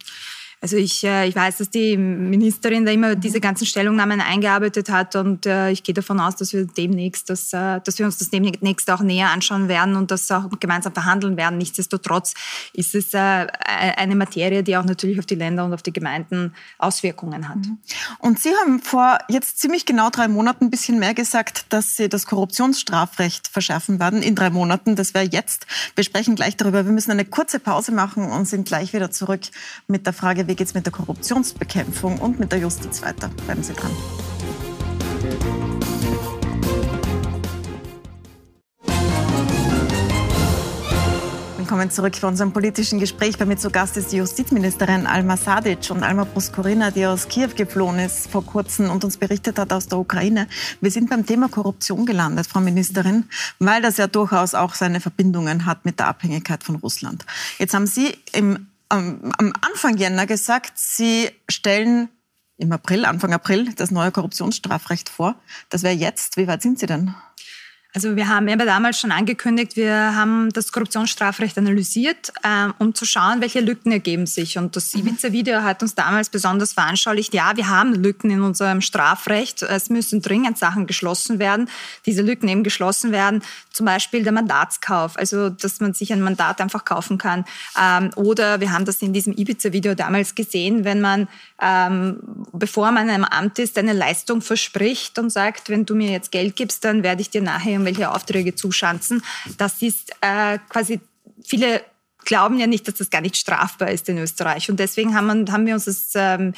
Also 0.61 0.75
ich, 0.75 1.05
äh, 1.05 1.27
ich 1.27 1.35
weiß, 1.35 1.57
dass 1.57 1.69
die 1.69 1.95
Ministerin 1.95 2.85
da 2.85 2.91
immer 2.91 3.15
diese 3.15 3.39
ganzen 3.39 3.65
Stellungnahmen 3.65 4.19
eingearbeitet 4.19 4.89
hat 4.89 5.15
und 5.15 5.45
äh, 5.45 5.71
ich 5.71 5.83
gehe 5.83 5.93
davon 5.93 6.19
aus, 6.19 6.35
dass 6.35 6.51
wir 6.51 6.65
demnächst, 6.65 7.29
das, 7.29 7.53
äh, 7.53 7.79
dass 7.79 7.97
wir 7.97 8.05
uns 8.05 8.17
das 8.17 8.29
demnächst 8.29 8.91
auch 8.91 8.99
näher 8.99 9.29
anschauen 9.29 9.69
werden 9.69 9.95
und 9.95 10.11
das 10.11 10.29
auch 10.31 10.49
gemeinsam 10.59 10.93
verhandeln 10.93 11.37
werden. 11.37 11.57
Nichtsdestotrotz 11.57 12.33
ist 12.73 12.93
es 12.93 13.13
eine 13.15 14.15
Materie, 14.15 14.63
die 14.63 14.75
auch 14.75 14.83
natürlich 14.83 15.19
auf 15.19 15.25
die 15.25 15.35
Länder 15.35 15.63
und 15.63 15.73
auf 15.73 15.81
die 15.81 15.93
Gemeinden 15.93 16.53
Auswirkungen 16.77 17.47
hat. 17.47 17.57
Mhm. 17.57 17.77
Und 18.19 18.39
Sie 18.39 18.49
haben 18.49 18.79
vor 18.79 19.17
jetzt 19.29 19.59
ziemlich 19.59 19.85
genau 19.85 20.09
drei 20.09 20.27
Monaten 20.27 20.65
ein 20.65 20.69
bisschen 20.69 20.99
mehr 20.99 21.13
gesagt, 21.13 21.67
dass 21.69 21.95
Sie 21.95 22.09
das 22.09 22.25
Korruptionsstrafrecht 22.25 23.47
verschärfen 23.47 23.99
werden 23.99 24.21
in 24.21 24.35
drei 24.35 24.49
Monaten. 24.49 24.95
Das 24.95 25.13
wäre 25.13 25.25
jetzt. 25.25 25.65
Wir 25.95 26.03
sprechen 26.03 26.35
gleich 26.35 26.57
darüber. 26.57 26.85
Wir 26.85 26.91
müssen 26.91 27.11
eine 27.11 27.25
kurze 27.25 27.59
Pause 27.59 27.91
machen 27.91 28.25
und 28.25 28.45
sind 28.45 28.67
gleich 28.67 28.93
wieder 28.93 29.09
zurück 29.11 29.41
mit 29.87 30.05
der 30.05 30.13
Frage, 30.13 30.48
wie 30.49 30.55
geht 30.55 30.65
es 30.65 30.73
mit 30.73 30.83
der 30.83 30.91
Korruptionsbekämpfung 30.91 32.17
und 32.17 32.39
mit 32.39 32.51
der 32.51 32.57
Justiz 32.57 33.03
weiter. 33.03 33.29
Bleiben 33.45 33.61
Sie 33.61 33.73
dran. 33.73 33.91
Willkommen 41.55 41.91
zurück 41.91 42.13
bei 42.19 42.27
unserem 42.27 42.51
politischen 42.51 42.99
Gespräch. 42.99 43.37
Bei 43.37 43.45
mir 43.45 43.57
zu 43.57 43.69
Gast 43.69 43.95
ist 43.95 44.11
die 44.11 44.17
Justizministerin 44.17 45.05
Alma 45.05 45.37
Sadic 45.37 45.91
und 45.91 46.01
Alma 46.01 46.25
Proskorina, 46.25 46.89
die 46.89 47.05
aus 47.05 47.27
Kiew 47.27 47.49
geflohen 47.55 47.99
ist 47.99 48.27
vor 48.31 48.43
kurzem 48.43 48.89
und 48.89 49.03
uns 49.03 49.17
berichtet 49.17 49.59
hat 49.59 49.71
aus 49.71 49.85
der 49.87 49.99
Ukraine. 49.99 50.47
Wir 50.81 50.89
sind 50.89 51.11
beim 51.11 51.27
Thema 51.27 51.49
Korruption 51.49 52.07
gelandet, 52.07 52.47
Frau 52.47 52.59
Ministerin, 52.59 53.25
weil 53.59 53.83
das 53.83 53.97
ja 53.97 54.07
durchaus 54.07 54.55
auch 54.55 54.73
seine 54.73 54.99
Verbindungen 54.99 55.67
hat 55.67 55.85
mit 55.85 55.99
der 55.99 56.07
Abhängigkeit 56.07 56.63
von 56.63 56.77
Russland. 56.77 57.23
Jetzt 57.59 57.75
haben 57.75 57.85
Sie 57.85 58.17
im 58.33 58.68
am, 58.89 59.31
am 59.37 59.53
Anfang 59.61 59.97
Jänner 59.97 60.25
gesagt, 60.25 60.73
Sie 60.75 61.29
stellen 61.49 62.09
im 62.57 62.71
April, 62.71 63.05
Anfang 63.05 63.33
April, 63.33 63.73
das 63.73 63.91
neue 63.91 64.11
Korruptionsstrafrecht 64.11 65.07
vor. 65.07 65.35
Das 65.69 65.83
wäre 65.83 65.93
jetzt. 65.93 66.35
Wie 66.35 66.47
weit 66.47 66.61
sind 66.61 66.79
Sie 66.79 66.87
denn? 66.87 67.15
Also 67.91 68.15
wir 68.15 68.27
haben 68.27 68.47
aber 68.49 68.65
damals 68.65 68.99
schon 68.99 69.11
angekündigt, 69.11 69.75
wir 69.75 70.15
haben 70.15 70.51
das 70.53 70.71
Korruptionsstrafrecht 70.71 71.57
analysiert, 71.57 72.31
ähm, 72.43 72.71
um 72.77 72.93
zu 72.93 73.03
schauen, 73.03 73.41
welche 73.41 73.61
Lücken 73.61 73.91
ergeben 73.91 74.27
sich. 74.27 74.59
Und 74.59 74.75
das 74.75 74.93
mhm. 74.93 75.07
Ibiza-Video 75.07 75.63
hat 75.63 75.81
uns 75.81 75.95
damals 75.95 76.29
besonders 76.29 76.73
veranschaulicht, 76.73 77.33
ja, 77.33 77.57
wir 77.57 77.67
haben 77.67 77.95
Lücken 77.95 78.29
in 78.29 78.43
unserem 78.43 78.81
Strafrecht. 78.81 79.63
Es 79.63 79.89
müssen 79.89 80.21
dringend 80.21 80.59
Sachen 80.59 80.85
geschlossen 80.85 81.39
werden. 81.39 81.67
Diese 82.05 82.21
Lücken 82.21 82.47
eben 82.47 82.63
geschlossen 82.63 83.11
werden, 83.11 83.41
zum 83.71 83.87
Beispiel 83.87 84.21
der 84.21 84.33
Mandatskauf, 84.33 85.17
also 85.17 85.49
dass 85.49 85.79
man 85.79 85.95
sich 85.95 86.13
ein 86.13 86.21
Mandat 86.21 86.61
einfach 86.61 86.85
kaufen 86.85 87.17
kann. 87.17 87.43
Ähm, 87.75 88.11
oder 88.15 88.59
wir 88.59 88.71
haben 88.71 88.85
das 88.85 89.01
in 89.01 89.13
diesem 89.13 89.33
Ibiza-Video 89.33 89.95
damals 89.95 90.35
gesehen, 90.35 90.83
wenn 90.83 91.01
man, 91.01 91.27
ähm, 91.59 92.19
bevor 92.51 92.91
man 92.91 93.09
im 93.09 93.23
Amt 93.23 93.57
ist, 93.57 93.79
eine 93.79 93.93
Leistung 93.93 94.41
verspricht 94.41 95.17
und 95.17 95.31
sagt, 95.31 95.69
wenn 95.69 95.87
du 95.87 95.95
mir 95.95 96.11
jetzt 96.11 96.31
Geld 96.31 96.55
gibst, 96.55 96.85
dann 96.85 97.01
werde 97.01 97.23
ich 97.23 97.31
dir 97.31 97.41
nachher 97.41 97.78
irgendwelche 97.79 98.11
Aufträge 98.11 98.55
zuschanzen. 98.55 99.23
Das 99.57 99.81
ist 99.81 100.11
äh, 100.21 100.59
quasi, 100.69 100.99
viele 101.43 101.81
glauben 102.25 102.59
ja 102.59 102.67
nicht, 102.67 102.87
dass 102.87 102.95
das 102.95 103.09
gar 103.09 103.21
nicht 103.21 103.37
strafbar 103.37 103.89
ist 103.89 104.09
in 104.09 104.17
Österreich. 104.17 104.69
Und 104.69 104.79
deswegen 104.79 105.15
haben, 105.15 105.51
haben 105.51 105.65
wir 105.65 105.73
uns 105.73 105.85
das 105.85 106.11
ähm, 106.15 106.53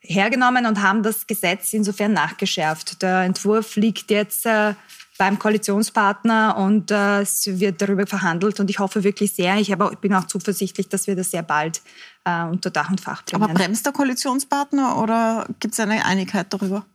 hergenommen 0.00 0.66
und 0.66 0.82
haben 0.82 1.02
das 1.02 1.26
Gesetz 1.26 1.72
insofern 1.72 2.12
nachgeschärft. 2.12 3.02
Der 3.02 3.22
Entwurf 3.22 3.76
liegt 3.76 4.10
jetzt 4.10 4.46
äh, 4.46 4.74
beim 5.18 5.38
Koalitionspartner 5.38 6.56
und 6.56 6.90
äh, 6.90 7.20
es 7.20 7.46
wird 7.46 7.82
darüber 7.82 8.06
verhandelt 8.06 8.58
und 8.58 8.70
ich 8.70 8.78
hoffe 8.78 9.04
wirklich 9.04 9.32
sehr, 9.32 9.56
ich, 9.56 9.70
habe, 9.70 9.90
ich 9.92 9.98
bin 9.98 10.14
auch 10.14 10.24
zuversichtlich, 10.24 10.88
dass 10.88 11.06
wir 11.06 11.14
das 11.14 11.30
sehr 11.30 11.42
bald 11.42 11.82
äh, 12.24 12.44
unter 12.44 12.70
Dach 12.70 12.88
und 12.88 13.02
Fach 13.02 13.22
bringen. 13.22 13.42
Aber 13.42 13.52
bremst 13.52 13.84
der 13.84 13.92
Koalitionspartner 13.92 14.96
oder 14.96 15.46
gibt 15.60 15.74
es 15.74 15.80
eine 15.80 16.04
Einigkeit 16.06 16.46
darüber? 16.50 16.86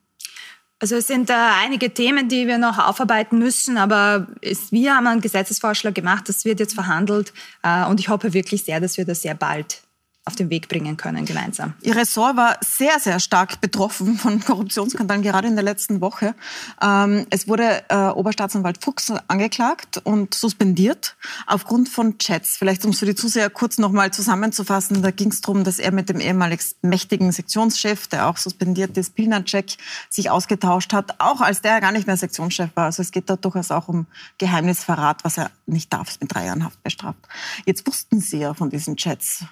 Also 0.80 0.98
es 0.98 1.08
sind 1.08 1.30
äh, 1.30 1.34
einige 1.34 1.94
Themen, 1.94 2.28
die 2.28 2.48
wir 2.48 2.58
noch 2.58 2.78
aufarbeiten 2.78 3.40
müssen, 3.40 3.78
aber 3.78 4.28
es, 4.42 4.72
wir 4.74 4.96
haben 4.96 5.08
einen 5.08 5.22
Gesetzesvorschlag 5.22 5.96
gemacht, 5.96 6.28
das 6.28 6.44
wird 6.44 6.60
jetzt 6.60 6.74
verhandelt 6.74 7.34
äh, 7.64 7.86
und 7.86 8.00
ich 8.00 8.10
hoffe 8.10 8.34
wirklich 8.34 8.66
sehr, 8.66 8.82
dass 8.82 8.98
wir 8.98 9.06
das 9.06 9.22
sehr 9.22 9.36
bald 9.36 9.85
auf 10.28 10.36
den 10.36 10.50
Weg 10.50 10.68
bringen 10.68 10.98
können 10.98 11.26
gemeinsam. 11.26 11.76
Ihr 11.84 11.96
Ressort 11.96 12.36
war 12.36 12.58
sehr, 12.62 13.00
sehr 13.00 13.20
stark 13.20 13.62
betroffen 13.62 14.18
von 14.18 14.40
Korruptionsskandalen, 14.44 15.22
gerade 15.22 15.48
in 15.48 15.56
der 15.56 15.64
letzten 15.64 16.02
Woche. 16.02 16.34
Ähm, 16.82 17.28
es 17.30 17.48
wurde 17.48 17.84
äh, 17.90 18.08
Oberstaatsanwalt 18.08 18.84
Fuchs 18.84 19.14
angeklagt 19.28 20.02
und 20.04 20.34
suspendiert 20.34 21.16
aufgrund 21.46 21.90
von 21.90 22.18
Chats. 22.18 22.58
Vielleicht, 22.58 22.84
um 22.86 22.92
es 22.92 23.00
für 23.00 23.06
die 23.06 23.14
Zuseher 23.14 23.52
kurz 23.52 23.78
nochmal 23.78 24.12
zusammenzufassen, 24.12 25.04
da 25.04 25.12
ging 25.12 25.30
es 25.30 25.42
darum, 25.42 25.64
dass 25.64 25.78
er 25.78 25.92
mit 25.92 26.10
dem 26.10 26.20
ehemaligen 26.20 26.64
mächtigen 26.82 27.32
Sektionschef, 27.32 28.08
der 28.08 28.28
auch 28.28 28.38
suspendiert 28.38 28.98
ist, 28.98 29.14
Pilnacek, 29.14 29.78
sich 30.10 30.32
ausgetauscht 30.32 30.92
hat, 30.92 31.20
auch 31.20 31.42
als 31.42 31.62
der 31.62 31.80
gar 31.82 31.92
nicht 31.92 32.08
mehr 32.08 32.18
Sektionschef 32.18 32.72
war. 32.74 32.86
Also 32.86 33.04
es 33.04 33.12
geht 33.12 33.30
da 33.30 33.36
durchaus 33.36 33.70
auch 33.70 33.90
um 33.90 34.08
Geheimnisverrat, 34.40 35.24
was 35.24 35.38
er 35.38 35.52
nicht 35.68 35.94
darf, 35.94 36.20
mit 36.20 36.34
drei 36.34 36.46
Jahren 36.46 36.64
Haft 36.64 36.82
bestraft. 36.82 37.20
Jetzt 37.68 37.86
wussten 37.86 38.22
Sie 38.22 38.40
ja 38.40 38.56
von 38.56 38.72
diesen 38.72 38.96
Chats 38.98 39.46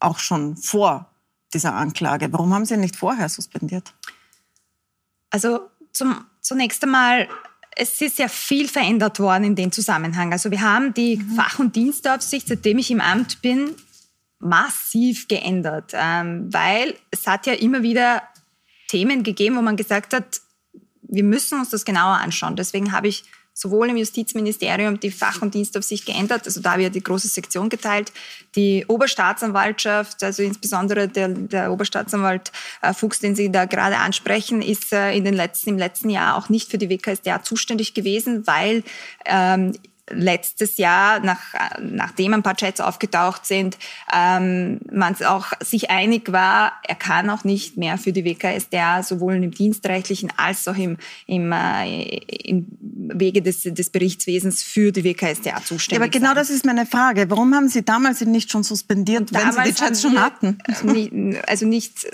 auch 0.00 0.18
schon 0.18 0.56
vor 0.56 1.10
dieser 1.54 1.74
Anklage. 1.74 2.32
Warum 2.32 2.52
haben 2.52 2.64
Sie 2.64 2.74
ihn 2.74 2.80
nicht 2.80 2.96
vorher 2.96 3.28
suspendiert? 3.28 3.94
Also 5.30 5.60
zum, 5.92 6.24
zunächst 6.40 6.82
einmal, 6.84 7.28
es 7.76 8.00
ist 8.00 8.18
ja 8.18 8.28
viel 8.28 8.68
verändert 8.68 9.20
worden 9.20 9.44
in 9.44 9.54
dem 9.54 9.72
Zusammenhang. 9.72 10.32
Also 10.32 10.50
wir 10.50 10.60
haben 10.60 10.94
die 10.94 11.16
mhm. 11.16 11.34
Fach- 11.36 11.58
und 11.58 11.76
Dienstaufsicht, 11.76 12.48
seitdem 12.48 12.78
ich 12.78 12.90
im 12.90 13.00
Amt 13.00 13.42
bin, 13.42 13.74
massiv 14.38 15.28
geändert, 15.28 15.92
ähm, 15.94 16.52
weil 16.52 16.94
es 17.10 17.26
hat 17.26 17.46
ja 17.46 17.54
immer 17.54 17.82
wieder 17.82 18.22
Themen 18.88 19.22
gegeben, 19.22 19.56
wo 19.56 19.62
man 19.62 19.76
gesagt 19.76 20.12
hat, 20.12 20.40
wir 21.02 21.24
müssen 21.24 21.58
uns 21.58 21.70
das 21.70 21.84
genauer 21.84 22.18
anschauen. 22.18 22.56
Deswegen 22.56 22.92
habe 22.92 23.08
ich 23.08 23.24
sowohl 23.56 23.88
im 23.88 23.96
Justizministerium 23.96 25.00
die 25.00 25.10
Fach- 25.10 25.40
und 25.40 25.54
Dienstaufsicht 25.54 26.04
geändert, 26.04 26.42
also 26.44 26.60
da 26.60 26.76
wird 26.76 26.94
die 26.94 27.02
große 27.02 27.28
Sektion 27.28 27.70
geteilt. 27.70 28.12
Die 28.54 28.84
Oberstaatsanwaltschaft, 28.86 30.22
also 30.22 30.42
insbesondere 30.42 31.08
der, 31.08 31.28
der 31.28 31.72
Oberstaatsanwalt 31.72 32.52
äh, 32.82 32.92
Fuchs, 32.92 33.20
den 33.20 33.34
Sie 33.34 33.50
da 33.50 33.64
gerade 33.64 33.96
ansprechen, 33.96 34.60
ist 34.60 34.92
äh, 34.92 35.16
in 35.16 35.24
den 35.24 35.32
letzten, 35.32 35.70
im 35.70 35.78
letzten 35.78 36.10
Jahr 36.10 36.36
auch 36.36 36.50
nicht 36.50 36.70
für 36.70 36.76
die 36.76 36.90
WKSDA 36.90 37.42
zuständig 37.42 37.94
gewesen, 37.94 38.46
weil 38.46 38.82
ähm, 39.24 39.72
letztes 40.10 40.76
Jahr, 40.76 41.20
nach, 41.20 41.40
nachdem 41.80 42.34
ein 42.34 42.42
paar 42.42 42.56
Chats 42.56 42.80
aufgetaucht 42.80 43.44
sind, 43.46 43.76
ähm, 44.14 44.80
man 44.90 45.16
auch 45.24 45.52
sich 45.60 45.90
einig 45.90 46.32
war, 46.32 46.72
er 46.86 46.94
kann 46.94 47.28
auch 47.30 47.44
nicht 47.44 47.76
mehr 47.76 47.98
für 47.98 48.12
die 48.12 48.24
WKSDA 48.24 49.02
sowohl 49.02 49.34
im 49.34 49.50
dienstrechtlichen 49.50 50.32
als 50.36 50.68
auch 50.68 50.76
im, 50.76 50.96
im, 51.26 51.52
äh, 51.52 52.02
im 52.44 52.66
Wege 52.80 53.42
des, 53.42 53.62
des 53.62 53.90
Berichtswesens 53.90 54.62
für 54.62 54.92
die 54.92 55.04
WKSDA 55.04 55.62
zuständig 55.64 55.90
ja, 55.90 55.96
aber 55.98 56.08
genau 56.08 56.28
sein. 56.28 56.36
das 56.36 56.50
ist 56.50 56.64
meine 56.64 56.86
Frage. 56.86 57.28
Warum 57.30 57.54
haben 57.54 57.68
Sie 57.68 57.84
damals 57.84 58.20
ihn 58.20 58.30
nicht 58.30 58.50
schon 58.50 58.62
suspendiert, 58.62 59.32
wenn 59.32 59.52
Sie 59.52 59.62
die 59.62 59.74
Chats 59.74 60.02
schon 60.02 60.20
hatten? 60.20 60.58
Also 61.46 61.66
nicht 61.66 62.06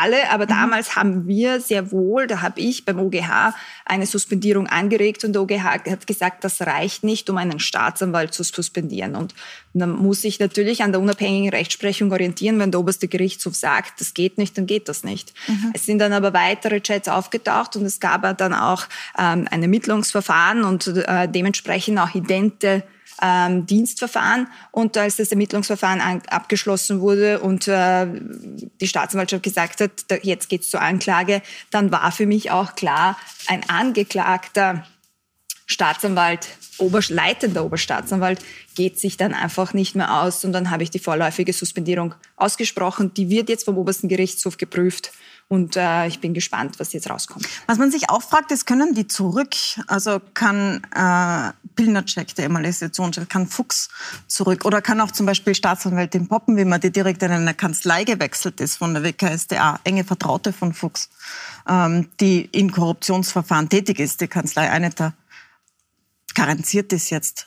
alle, 0.00 0.30
aber 0.30 0.44
mhm. 0.44 0.48
damals 0.48 0.96
haben 0.96 1.26
wir 1.26 1.60
sehr 1.60 1.90
wohl, 1.90 2.26
da 2.26 2.40
habe 2.42 2.60
ich 2.60 2.84
beim 2.84 2.98
OGH 2.98 3.54
eine 3.84 4.06
Suspendierung 4.06 4.66
angeregt 4.66 5.24
und 5.24 5.32
der 5.32 5.42
OGH 5.42 5.64
hat 5.64 6.06
gesagt, 6.06 6.44
das 6.44 6.60
reicht 6.62 7.04
nicht, 7.04 7.28
um 7.30 7.36
einen 7.36 7.58
Staatsanwalt 7.58 8.34
zu 8.34 8.42
suspendieren. 8.42 9.16
Und 9.16 9.34
dann 9.74 9.90
muss 9.90 10.24
ich 10.24 10.38
natürlich 10.40 10.82
an 10.82 10.92
der 10.92 11.00
unabhängigen 11.00 11.50
Rechtsprechung 11.50 12.12
orientieren. 12.12 12.58
Wenn 12.58 12.70
der 12.70 12.80
oberste 12.80 13.08
Gerichtshof 13.08 13.54
sagt, 13.54 14.00
das 14.00 14.14
geht 14.14 14.38
nicht, 14.38 14.56
dann 14.58 14.66
geht 14.66 14.88
das 14.88 15.04
nicht. 15.04 15.32
Mhm. 15.46 15.72
Es 15.74 15.86
sind 15.86 15.98
dann 15.98 16.12
aber 16.12 16.32
weitere 16.32 16.80
Chats 16.80 17.08
aufgetaucht 17.08 17.76
und 17.76 17.84
es 17.84 18.00
gab 18.00 18.18
dann 18.38 18.54
auch 18.54 18.84
ähm, 19.18 19.46
ein 19.50 19.62
Ermittlungsverfahren 19.62 20.64
und 20.64 20.86
äh, 20.88 21.28
dementsprechend 21.28 21.98
auch 21.98 22.14
idente 22.14 22.82
ähm, 23.22 23.66
Dienstverfahren. 23.66 24.48
Und 24.70 24.96
als 24.96 25.16
das 25.16 25.30
Ermittlungsverfahren 25.30 26.00
an, 26.00 26.22
abgeschlossen 26.28 27.00
wurde 27.00 27.40
und 27.40 27.68
äh, 27.68 28.06
die 28.80 28.88
Staatsanwaltschaft 28.88 29.42
gesagt 29.42 29.80
hat, 29.80 29.90
da, 30.08 30.16
jetzt 30.22 30.48
geht's 30.48 30.70
zur 30.70 30.80
Anklage, 30.80 31.42
dann 31.70 31.90
war 31.92 32.12
für 32.12 32.26
mich 32.26 32.50
auch 32.50 32.74
klar, 32.74 33.16
ein 33.46 33.68
angeklagter 33.68 34.86
Staatsanwalt, 35.66 36.48
Oberst 36.78 37.10
leitender 37.10 37.64
Oberstaatsanwalt 37.64 38.38
geht 38.76 39.00
sich 39.00 39.16
dann 39.16 39.34
einfach 39.34 39.74
nicht 39.74 39.96
mehr 39.96 40.22
aus 40.22 40.44
und 40.44 40.52
dann 40.52 40.70
habe 40.70 40.84
ich 40.84 40.90
die 40.90 41.00
vorläufige 41.00 41.52
Suspendierung 41.52 42.14
ausgesprochen. 42.36 43.12
Die 43.14 43.28
wird 43.28 43.48
jetzt 43.48 43.64
vom 43.64 43.76
obersten 43.76 44.08
Gerichtshof 44.08 44.56
geprüft 44.56 45.10
und 45.48 45.76
äh, 45.76 46.06
ich 46.06 46.20
bin 46.20 46.34
gespannt, 46.34 46.78
was 46.78 46.92
jetzt 46.92 47.10
rauskommt. 47.10 47.48
Was 47.66 47.78
man 47.78 47.90
sich 47.90 48.10
auch 48.10 48.22
fragt, 48.22 48.52
ist, 48.52 48.66
können 48.66 48.94
die 48.94 49.08
zurück? 49.08 49.54
Also 49.88 50.20
kann 50.34 50.86
äh, 50.94 51.52
Pilnacek, 51.78 52.34
der 52.34 52.46
ehemalige 52.46 52.90
kann 53.28 53.46
Fuchs 53.46 53.88
zurück? 54.26 54.64
Oder 54.64 54.82
kann 54.82 55.00
auch 55.00 55.12
zum 55.12 55.26
Beispiel 55.26 55.54
Staatsanwältin 55.54 56.26
Poppen, 56.26 56.56
wie 56.56 56.64
man 56.64 56.80
die 56.80 56.90
direkt 56.90 57.22
in 57.22 57.30
eine 57.30 57.54
Kanzlei 57.54 58.02
gewechselt 58.02 58.60
ist 58.60 58.78
von 58.78 58.94
der 58.94 59.04
WKSDA, 59.04 59.78
enge 59.84 60.02
Vertraute 60.02 60.52
von 60.52 60.74
Fuchs, 60.74 61.08
ähm, 61.68 62.08
die 62.18 62.40
in 62.40 62.72
Korruptionsverfahren 62.72 63.68
tätig 63.68 64.00
ist, 64.00 64.20
die 64.20 64.26
Kanzlei 64.26 64.68
Eineter, 64.68 65.14
karenziert 66.34 66.92
ist 66.92 67.10
jetzt. 67.10 67.46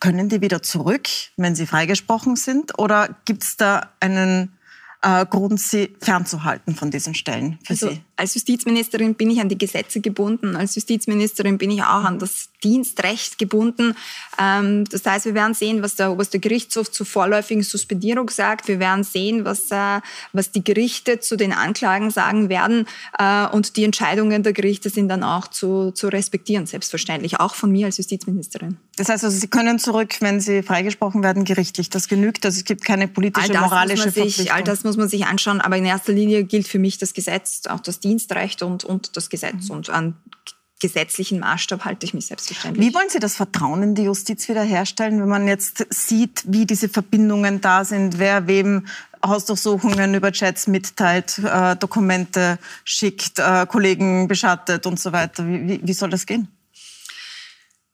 Können 0.00 0.28
die 0.28 0.40
wieder 0.40 0.62
zurück, 0.62 1.08
wenn 1.36 1.54
sie 1.54 1.66
freigesprochen 1.66 2.34
sind? 2.34 2.76
Oder 2.76 3.14
gibt 3.24 3.44
es 3.44 3.56
da 3.56 3.90
einen 4.00 4.58
äh, 5.02 5.24
Grund, 5.26 5.60
sie 5.60 5.94
fernzuhalten 6.00 6.74
von 6.74 6.90
diesen 6.90 7.14
Stellen 7.14 7.60
für 7.62 7.74
also, 7.74 7.90
Sie? 7.90 8.02
Als 8.20 8.34
Justizministerin 8.34 9.14
bin 9.14 9.30
ich 9.30 9.40
an 9.40 9.48
die 9.48 9.56
Gesetze 9.56 10.02
gebunden. 10.02 10.54
Als 10.54 10.74
Justizministerin 10.74 11.56
bin 11.56 11.70
ich 11.70 11.82
auch 11.82 12.04
an 12.04 12.18
das 12.18 12.50
Dienstrecht 12.62 13.38
gebunden. 13.38 13.96
Ähm, 14.38 14.84
das 14.84 15.06
heißt, 15.06 15.24
wir 15.24 15.32
werden 15.32 15.54
sehen, 15.54 15.82
was 15.82 15.94
der 15.94 16.12
oberste 16.12 16.38
Gerichtshof 16.38 16.92
zur 16.92 17.06
vorläufigen 17.06 17.62
Suspendierung 17.62 18.28
sagt. 18.28 18.68
Wir 18.68 18.78
werden 18.78 19.04
sehen, 19.04 19.46
was, 19.46 19.70
äh, 19.70 20.02
was 20.34 20.50
die 20.50 20.62
Gerichte 20.62 21.20
zu 21.20 21.36
den 21.36 21.54
Anklagen 21.54 22.10
sagen 22.10 22.50
werden. 22.50 22.86
Äh, 23.18 23.46
und 23.46 23.78
die 23.78 23.84
Entscheidungen 23.84 24.42
der 24.42 24.52
Gerichte 24.52 24.90
sind 24.90 25.08
dann 25.08 25.22
auch 25.22 25.48
zu, 25.48 25.90
zu 25.92 26.08
respektieren, 26.08 26.66
selbstverständlich, 26.66 27.40
auch 27.40 27.54
von 27.54 27.72
mir 27.72 27.86
als 27.86 27.96
Justizministerin. 27.96 28.76
Das 28.96 29.08
heißt 29.08 29.24
also, 29.24 29.38
Sie 29.38 29.48
können 29.48 29.78
zurück, 29.78 30.16
wenn 30.20 30.40
Sie 30.40 30.62
freigesprochen 30.62 31.22
werden, 31.22 31.46
gerichtlich. 31.46 31.88
Das 31.88 32.06
genügt. 32.06 32.44
Also 32.44 32.58
es 32.58 32.66
gibt 32.66 32.84
keine 32.84 33.08
politische, 33.08 33.54
moralische 33.54 34.10
sich, 34.10 34.12
Verpflichtung. 34.12 34.54
All 34.54 34.62
das 34.62 34.84
muss 34.84 34.98
man 34.98 35.08
sich 35.08 35.24
anschauen. 35.24 35.62
Aber 35.62 35.78
in 35.78 35.86
erster 35.86 36.12
Linie 36.12 36.44
gilt 36.44 36.68
für 36.68 36.78
mich 36.78 36.98
das 36.98 37.14
Gesetz, 37.14 37.62
auch 37.66 37.80
das 37.80 37.98
Dienstrecht 38.00 38.09
und, 38.62 38.84
und 38.84 39.16
das 39.16 39.30
Gesetz. 39.30 39.68
Mhm. 39.68 39.76
Und 39.76 39.90
an 39.90 40.16
gesetzlichen 40.80 41.40
Maßstab 41.40 41.84
halte 41.84 42.06
ich 42.06 42.14
mich 42.14 42.26
selbstverständlich. 42.26 42.88
Wie 42.88 42.94
wollen 42.94 43.10
Sie 43.10 43.18
das 43.18 43.36
Vertrauen 43.36 43.82
in 43.82 43.94
die 43.94 44.04
Justiz 44.04 44.48
wiederherstellen, 44.48 45.20
wenn 45.20 45.28
man 45.28 45.46
jetzt 45.46 45.86
sieht, 45.90 46.42
wie 46.46 46.66
diese 46.66 46.88
Verbindungen 46.88 47.60
da 47.60 47.84
sind, 47.84 48.18
wer 48.18 48.46
wem 48.46 48.86
Hausdurchsuchungen 49.24 50.14
über 50.14 50.32
Chats 50.32 50.66
mitteilt, 50.66 51.38
äh, 51.38 51.76
Dokumente 51.76 52.58
schickt, 52.84 53.38
äh, 53.38 53.66
Kollegen 53.66 54.26
beschattet 54.26 54.86
und 54.86 54.98
so 54.98 55.12
weiter? 55.12 55.46
Wie, 55.46 55.68
wie, 55.68 55.80
wie 55.84 55.92
soll 55.92 56.08
das 56.08 56.24
gehen? 56.24 56.48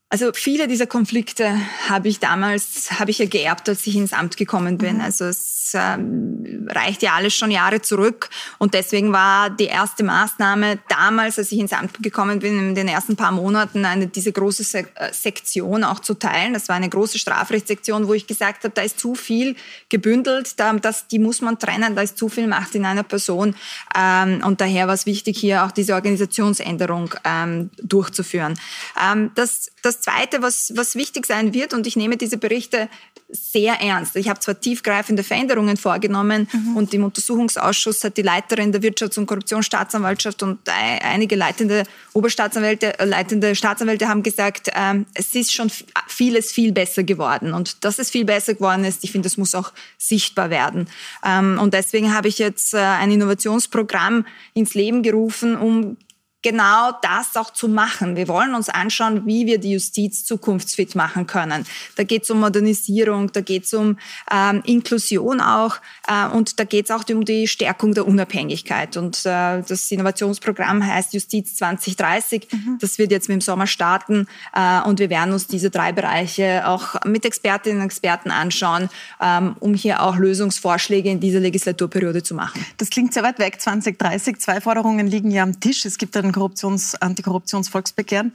Also 0.09 0.31
viele 0.33 0.69
dieser 0.69 0.87
Konflikte 0.87 1.61
habe 1.89 2.07
ich 2.07 2.21
damals, 2.21 2.93
habe 3.01 3.11
ich 3.11 3.19
ja 3.19 3.27
geerbt, 3.27 3.69
als 3.69 3.85
ich 3.89 3.97
ins 3.97 4.13
Amt 4.13 4.37
gekommen 4.37 4.79
bin. 4.79 4.97
Mhm. 4.97 5.01
Also 5.01 5.25
es 5.25 5.73
ähm, 5.75 6.69
reicht 6.71 7.03
ja 7.03 7.15
alles 7.15 7.35
schon 7.35 7.51
Jahre 7.51 7.83
zurück 7.83 8.31
und 8.59 8.75
deswegen 8.75 9.13
war 9.13 9.51
die 9.51 9.65
erste 9.65 10.05
Maßnahme 10.05 10.79
damals, 10.89 11.41
als 11.41 11.51
ich 11.51 11.59
ins 11.59 11.73
Amt 11.73 12.05
gekommen 12.05 12.39
bin, 12.39 12.57
in 12.57 12.75
den 12.77 12.87
ersten 12.87 13.17
paar 13.17 13.33
Monaten 13.33 13.85
eine, 13.85 14.07
diese 14.07 14.31
große 14.31 14.63
Se 14.63 14.87
äh, 14.95 15.13
Sektion 15.13 15.83
auch 15.83 15.99
zu 15.99 16.15
teilen. 16.15 16.55
Das 16.55 16.69
war 16.69 16.77
eine 16.77 16.89
große 16.89 17.19
Strafrechtssektion, 17.19 18.07
wo 18.07 18.15
ich 18.15 18.29
gesagt 18.29 18.63
habe, 18.63 18.75
da 18.75 18.83
ist 18.83 19.01
zu 19.01 19.17
viel 19.17 19.57
gebündelt, 19.89 20.61
da, 20.61 20.73
das, 20.75 21.09
die 21.09 21.19
muss 21.19 21.41
man 21.41 21.59
trennen, 21.59 21.97
da 21.97 22.03
ist 22.03 22.17
zu 22.17 22.29
viel 22.29 22.47
Macht 22.47 22.77
in 22.77 22.85
einer 22.85 23.03
Person 23.03 23.57
ähm, 23.97 24.41
und 24.45 24.61
daher 24.61 24.87
war 24.87 24.95
es 24.95 25.05
wichtig, 25.05 25.39
hier 25.39 25.65
auch 25.65 25.73
diese 25.73 25.95
Organisationsänderung 25.95 27.13
ähm, 27.25 27.71
durchzuführen. 27.83 28.55
Ähm, 29.03 29.33
das, 29.35 29.73
das 29.83 29.96
das 29.97 30.01
Zweite, 30.03 30.43
was, 30.43 30.73
was 30.77 30.95
wichtig 30.95 31.27
sein 31.27 31.55
wird, 31.55 31.73
und 31.73 31.87
ich 31.87 31.97
nehme 31.97 32.17
diese 32.17 32.37
Berichte 32.37 32.89
sehr 33.29 33.81
ernst. 33.81 34.17
Ich 34.17 34.29
habe 34.29 34.39
zwar 34.39 34.61
tiefgreifende 34.61 35.25
Veränderungen 35.25 35.77
vorgenommen 35.77 36.49
mhm. 36.53 36.77
und 36.77 36.95
im 36.95 37.05
Untersuchungsausschuss 37.05 38.05
hat 38.05 38.17
die 38.17 38.23
Leiterin 38.23 38.71
der 38.71 38.83
Wirtschafts- 38.83 39.19
und 39.19 39.27
Korruptionsstaatsanwaltschaft 39.27 40.43
und 40.43 40.61
einige 40.69 41.35
leitende 41.35 41.85
Oberstaatsanwälte, 42.13 42.99
äh, 42.99 43.05
leitende 43.05 43.55
Staatsanwälte 43.57 44.09
haben 44.09 44.23
gesagt, 44.23 44.71
ähm, 44.75 45.07
es 45.15 45.35
ist 45.35 45.53
schon 45.53 45.71
vieles 46.07 46.53
viel 46.53 46.73
besser 46.73 47.03
geworden. 47.03 47.53
Und 47.53 47.85
dass 47.85 47.99
es 47.99 48.11
viel 48.11 48.25
besser 48.25 48.55
geworden 48.55 48.85
ist, 48.85 49.03
ich 49.03 49.13
finde, 49.13 49.27
das 49.27 49.37
muss 49.37 49.55
auch 49.55 49.73
sichtbar 49.99 50.51
werden. 50.51 50.89
Ähm, 51.25 51.59
und 51.61 51.75
deswegen 51.75 52.15
habe 52.15 52.29
ich 52.29 52.39
jetzt 52.39 52.75
äh, 52.75 52.79
ein 52.79 53.11
Innovationsprogramm 53.11 54.25
ins 54.55 54.75
Leben 54.75 55.03
gerufen, 55.03 55.57
um 55.57 55.97
genau 56.43 56.93
das 57.03 57.37
auch 57.37 57.53
zu 57.53 57.69
machen. 57.69 58.17
Wir 58.17 58.29
wollen 58.29 58.55
uns 58.55 58.69
anschauen, 58.69 59.27
wie 59.27 59.47
wir 59.47 59.59
die 59.59 59.73
Justiz 59.73 60.25
zukunftsfit 60.25 60.95
machen 60.95 61.27
können. 61.27 61.67
Da 61.97 62.05
geht 62.05 62.23
es 62.23 62.31
um 62.31 62.41
Modernisierung, 62.41 63.33
da 63.33 63.41
geht 63.41 63.65
es 63.65 63.75
um 63.75 63.99
ähm, 64.31 64.63
Inklusion 64.65 65.41
auch 65.41 65.79
äh, 66.07 66.27
und 66.29 66.61
da 66.61 66.65
geht 66.65 66.85
es 66.85 66.91
auch 66.91 67.03
um 67.11 67.25
die 67.25 67.49
Stärkung 67.49 67.95
der 67.95 68.07
Unabhängigkeit. 68.07 68.97
Und 68.97 69.27
äh, 69.27 69.63
das 69.63 69.91
Innovationsprogramm 69.91 70.87
heißt 70.87 71.15
Justiz 71.15 71.57
2030. 71.57 72.49
Mhm. 72.53 72.79
Das 72.81 72.99
wird 72.99 73.11
jetzt 73.11 73.29
mit 73.29 73.37
dem 73.37 73.41
Sommer 73.41 73.67
starten 73.67 74.29
äh, 74.55 74.81
und 74.83 75.01
wir 75.01 75.11
werden 75.11 75.33
uns 75.33 75.47
diese 75.47 75.71
drei 75.71 75.93
Bereiche 75.93 76.69
auch 76.69 77.05
mit 77.05 77.25
Expertinnen 77.25 77.81
und 77.81 77.87
Experten 77.87 78.31
anschauen, 78.31 78.89
ähm, 79.21 79.57
um 79.61 79.75
hier 79.75 80.03
auch 80.03 80.17
Lösungsvorschläge 80.17 81.11
in 81.11 81.19
dieser 81.19 81.41
Legislaturperiode 81.41 82.23
zu 82.23 82.35
machen. 82.35 82.65
Das 82.77 82.91
klingt 82.91 83.15
sehr 83.15 83.23
weit 83.23 83.39
weg, 83.39 83.61
2030. 83.61 84.39
Zwei 84.39 84.61
Forderungen 84.61 85.07
liegen 85.07 85.31
ja 85.31 85.43
am 85.43 85.59
Tisch. 85.59 85.85
Es 85.85 85.99
gibt 85.99 86.15
einen 86.27 86.35
Korruptions-, 86.35 86.95
Antikorruptionsvolksbegehren. 86.95 88.33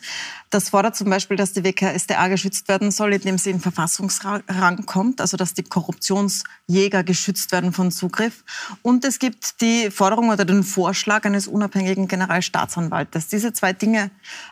Das 0.49 0.69
fordert 0.69 0.95
zum 0.95 1.09
Beispiel, 1.09 1.37
dass 1.37 1.53
die 1.53 1.63
WKSDA 1.63 2.27
geschützt 2.27 2.67
werden 2.67 2.91
soll, 2.91 3.13
indem 3.13 3.37
sie 3.37 3.51
in 3.51 3.59
Verfassungsrang 3.59 4.85
kommt, 4.85 5.21
also 5.21 5.37
dass 5.37 5.53
die 5.53 5.63
Korruptionsjäger 5.63 7.03
geschützt 7.03 7.51
werden 7.51 7.71
von 7.71 7.91
Zugriff. 7.91 8.43
Und 8.81 9.05
es 9.05 9.19
gibt 9.19 9.61
die 9.61 9.89
Forderung 9.91 10.29
oder 10.29 10.43
den 10.43 10.63
Vorschlag 10.63 11.23
eines 11.25 11.47
unabhängigen 11.47 12.07
Generalstaatsanwaltes. 12.07 13.27
Diese 13.27 13.53
zwei 13.53 13.73
Dinge, 13.73 14.11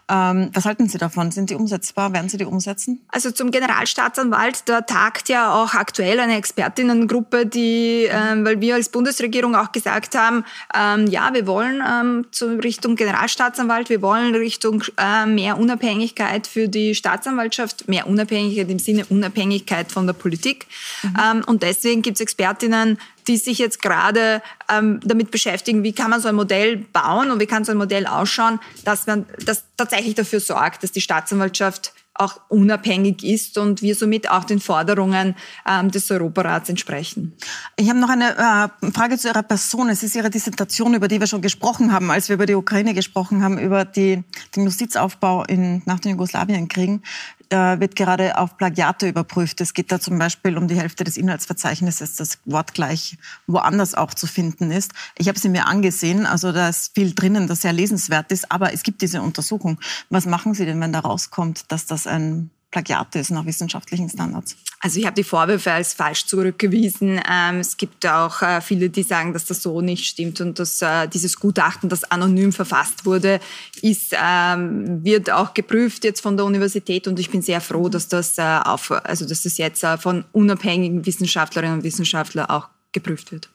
ähm, 0.10 0.52
was 0.54 0.66
halten 0.66 0.88
Sie 0.88 0.98
davon? 0.98 1.32
Sind 1.32 1.50
die 1.50 1.56
umsetzbar? 1.56 2.14
Werden 2.14 2.30
Sie 2.30 2.38
die 2.38 2.46
umsetzen? 2.46 3.02
Also 3.10 3.32
zum 3.32 3.52
Generalstaatsanwalt, 3.52 4.70
da 4.70 4.82
tagt 4.82 5.30
ja 5.30 5.54
auch 5.54 5.74
aktuell 5.74 6.20
eine 6.20 6.38
Expertinnengruppe, 6.38 7.46
die, 7.46 8.08
ähm, 8.10 8.46
weil 8.46 8.62
wir 8.62 8.76
als 8.76 8.90
Bundesregierung 8.90 9.56
auch 9.56 9.72
gesagt 9.72 10.16
haben, 10.16 10.46
ähm, 10.74 11.08
ja, 11.08 11.34
wir 11.34 11.46
wollen 11.46 11.84
ähm, 11.86 12.26
zur 12.32 12.64
Richtung 12.64 12.96
Generalstaatsanwalt 12.96 13.29
Staatsanwalt. 13.30 13.90
Wir 13.90 14.02
wollen 14.02 14.36
Richtung 14.36 14.84
äh, 14.98 15.26
mehr 15.26 15.58
Unabhängigkeit 15.58 16.48
für 16.48 16.68
die 16.68 16.96
Staatsanwaltschaft, 16.96 17.88
mehr 17.88 18.08
Unabhängigkeit 18.08 18.70
im 18.70 18.80
Sinne 18.80 19.06
Unabhängigkeit 19.06 19.92
von 19.92 20.06
der 20.06 20.14
Politik. 20.14 20.68
Mhm. 21.04 21.14
Ähm, 21.24 21.44
und 21.46 21.64
deswegen 21.64 22.02
gibt 22.02 22.16
es 22.16 22.22
Expertinnen, 22.22 22.98
die 23.28 23.38
sich 23.38 23.60
jetzt 23.60 23.82
gerade 23.82 24.42
ähm, 24.70 25.00
damit 25.04 25.32
beschäftigen, 25.32 25.84
wie 25.84 25.94
kann 25.94 26.10
man 26.10 26.20
so 26.20 26.28
ein 26.28 26.36
Modell 26.36 26.78
bauen 26.78 27.32
und 27.32 27.40
wie 27.40 27.46
kann 27.46 27.64
so 27.64 27.72
ein 27.72 27.78
Modell 27.78 28.08
ausschauen, 28.08 28.60
dass 28.84 29.08
man 29.08 29.26
das 29.46 29.64
tatsächlich 29.78 30.16
dafür 30.16 30.40
sorgt, 30.40 30.84
dass 30.84 30.92
die 30.92 31.02
Staatsanwaltschaft 31.02 31.94
auch 32.20 32.42
unabhängig 32.50 33.24
ist 33.24 33.58
und 33.58 33.82
wir 33.82 33.96
somit 33.96 34.30
auch 34.30 34.44
den 34.44 34.60
Forderungen 34.60 35.36
ähm, 35.68 35.90
des 35.90 36.12
Europarats 36.12 36.70
entsprechen. 36.70 37.34
Ich 37.78 37.90
habe 37.90 38.00
noch 38.00 38.10
eine 38.10 38.72
äh, 38.84 38.92
Frage 38.92 39.18
zu 39.18 39.30
Ihrer 39.30 39.44
Person. 39.44 39.90
Es 39.90 40.04
ist 40.04 40.16
Ihre 40.16 40.30
Dissertation, 40.30 40.94
über 40.94 41.08
die 41.08 41.20
wir 41.20 41.28
schon 41.28 41.42
gesprochen 41.42 41.94
haben, 41.94 42.12
als 42.12 42.28
wir 42.28 42.36
über 42.36 42.46
die 42.46 42.56
Ukraine 42.56 42.94
gesprochen 42.94 43.42
haben, 43.42 43.58
über 43.58 43.86
die, 43.86 44.24
den 44.56 44.66
Justizaufbau 44.66 45.46
in, 45.46 45.82
nach 45.86 46.00
den 46.00 46.12
Jugoslawienkriegen 46.12 47.04
äh, 47.50 47.80
wird 47.80 47.96
gerade 47.96 48.38
auf 48.38 48.58
Plagiate 48.58 49.08
überprüft. 49.08 49.62
Es 49.62 49.74
geht 49.74 49.92
da 49.92 50.00
zum 50.00 50.18
Beispiel 50.18 50.58
um 50.58 50.68
die 50.68 50.76
Hälfte 50.76 51.04
des 51.04 51.18
Inhaltsverzeichnisses, 51.18 52.16
das 52.16 52.40
wortgleich 52.46 53.18
woanders 53.48 53.96
auch 53.96 54.14
zu 54.14 54.28
finden 54.28 54.72
ist. 54.72 54.92
Ich 55.18 55.28
habe 55.28 55.40
sie 55.40 55.50
mir 55.50 55.66
angesehen, 55.66 56.26
also 56.26 56.52
da 56.52 56.70
ist 56.70 56.94
viel 56.94 57.14
drinnen, 57.14 57.48
das 57.48 57.62
sehr 57.62 57.74
lesenswert 57.74 58.32
ist, 58.32 58.52
aber 58.52 58.74
es 58.74 58.84
gibt 58.84 59.02
diese 59.02 59.22
Untersuchung. 59.22 59.80
Was 60.10 60.26
machen 60.26 60.54
Sie 60.54 60.66
denn, 60.66 60.80
wenn 60.82 60.94
da 60.94 61.00
rauskommt, 61.00 61.72
dass 61.72 61.86
das 61.86 62.06
ein 62.10 62.50
Plagiat 62.72 63.16
ist 63.16 63.32
nach 63.32 63.46
wissenschaftlichen 63.46 64.10
Standards? 64.10 64.56
Also 64.80 65.00
ich 65.00 65.06
habe 65.06 65.16
die 65.16 65.24
Vorwürfe 65.24 65.72
als 65.72 65.94
falsch 65.94 66.26
zurückgewiesen. 66.26 67.20
Ähm, 67.30 67.60
es 67.60 67.76
gibt 67.76 68.06
auch 68.06 68.42
äh, 68.42 68.62
viele, 68.62 68.90
die 68.90 69.04
sagen, 69.04 69.34
dass 69.34 69.46
das 69.46 69.62
so 69.62 69.82
nicht 69.82 70.06
stimmt 70.06 70.40
und 70.40 70.60
dass 70.60 70.82
äh, 70.82 71.08
dieses 71.08 71.38
Gutachten, 71.38 71.90
das 71.90 72.06
anonym 72.06 72.54
verfasst 72.54 73.06
wurde, 73.06 73.40
ist, 73.82 74.14
ähm, 74.14 75.04
wird 75.04 75.32
auch 75.32 75.54
geprüft 75.54 76.04
jetzt 76.04 76.22
von 76.22 76.38
der 76.38 76.46
Universität 76.46 77.08
und 77.08 77.20
ich 77.20 77.30
bin 77.30 77.42
sehr 77.42 77.60
froh, 77.60 77.90
dass 77.90 78.08
das, 78.08 78.38
äh, 78.38 78.60
auf, 78.64 78.92
also 78.92 79.28
dass 79.28 79.44
das 79.44 79.58
jetzt 79.58 79.86
von 80.00 80.26
unabhängigen 80.32 81.06
Wissenschaftlerinnen 81.06 81.78
und 81.78 81.84
Wissenschaftlern 81.84 82.46
auch 82.46 82.70
geprüft 82.92 83.32
wird. 83.32 83.50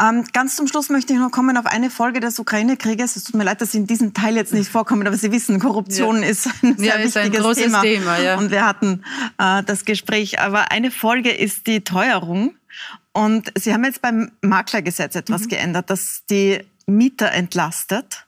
Ähm, 0.00 0.24
ganz 0.32 0.56
zum 0.56 0.66
Schluss 0.66 0.88
möchte 0.88 1.12
ich 1.12 1.18
noch 1.18 1.30
kommen 1.30 1.56
auf 1.56 1.66
eine 1.66 1.90
Folge 1.90 2.20
des 2.20 2.38
Ukraine-Krieges. 2.38 3.16
Es 3.16 3.24
tut 3.24 3.34
mir 3.34 3.44
leid, 3.44 3.60
dass 3.60 3.72
Sie 3.72 3.78
in 3.78 3.86
diesem 3.86 4.14
Teil 4.14 4.36
jetzt 4.36 4.54
nicht 4.54 4.70
vorkommen, 4.70 5.06
aber 5.06 5.16
Sie 5.16 5.32
wissen, 5.32 5.60
Korruption 5.60 6.22
ja. 6.22 6.28
ist 6.28 6.48
ein 6.62 6.78
sehr 6.78 6.86
ja, 6.86 6.94
ist 6.94 7.14
wichtiges 7.14 7.38
ein 7.38 7.42
großes 7.44 7.64
Thema. 7.64 7.82
Thema 7.82 8.18
ja. 8.18 8.38
Und 8.38 8.50
wir 8.50 8.64
hatten 8.66 9.04
äh, 9.38 9.62
das 9.62 9.84
Gespräch. 9.84 10.40
Aber 10.40 10.70
eine 10.70 10.90
Folge 10.90 11.30
ist 11.30 11.66
die 11.66 11.82
Teuerung. 11.82 12.54
Und 13.12 13.52
Sie 13.58 13.74
haben 13.74 13.84
jetzt 13.84 14.00
beim 14.00 14.32
Maklergesetz 14.40 15.14
etwas 15.14 15.42
mhm. 15.42 15.48
geändert, 15.48 15.90
das 15.90 16.22
die 16.30 16.64
Mieter 16.86 17.30
entlastet. 17.32 18.26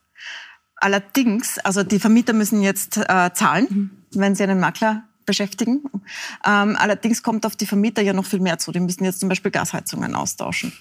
Allerdings, 0.77 1.59
also 1.61 1.83
die 1.83 1.99
Vermieter 1.99 2.35
müssen 2.35 2.61
jetzt 2.61 2.99
äh, 2.99 3.31
zahlen, 3.33 3.67
mhm. 3.71 3.91
wenn 4.21 4.35
sie 4.35 4.43
einen 4.43 4.61
Makler 4.61 5.05
beschäftigen. 5.27 5.83
Ähm, 6.47 6.77
allerdings 6.79 7.23
kommt 7.23 7.47
auf 7.47 7.57
die 7.57 7.67
Vermieter 7.67 8.03
ja 8.03 8.13
noch 8.13 8.27
viel 8.27 8.41
mehr 8.41 8.59
zu. 8.59 8.73
Die 8.73 8.81
müssen 8.81 9.05
jetzt 9.05 9.21
zum 9.21 9.29
Beispiel 9.29 9.51
Gasheizungen 9.51 10.15
austauschen. 10.15 10.73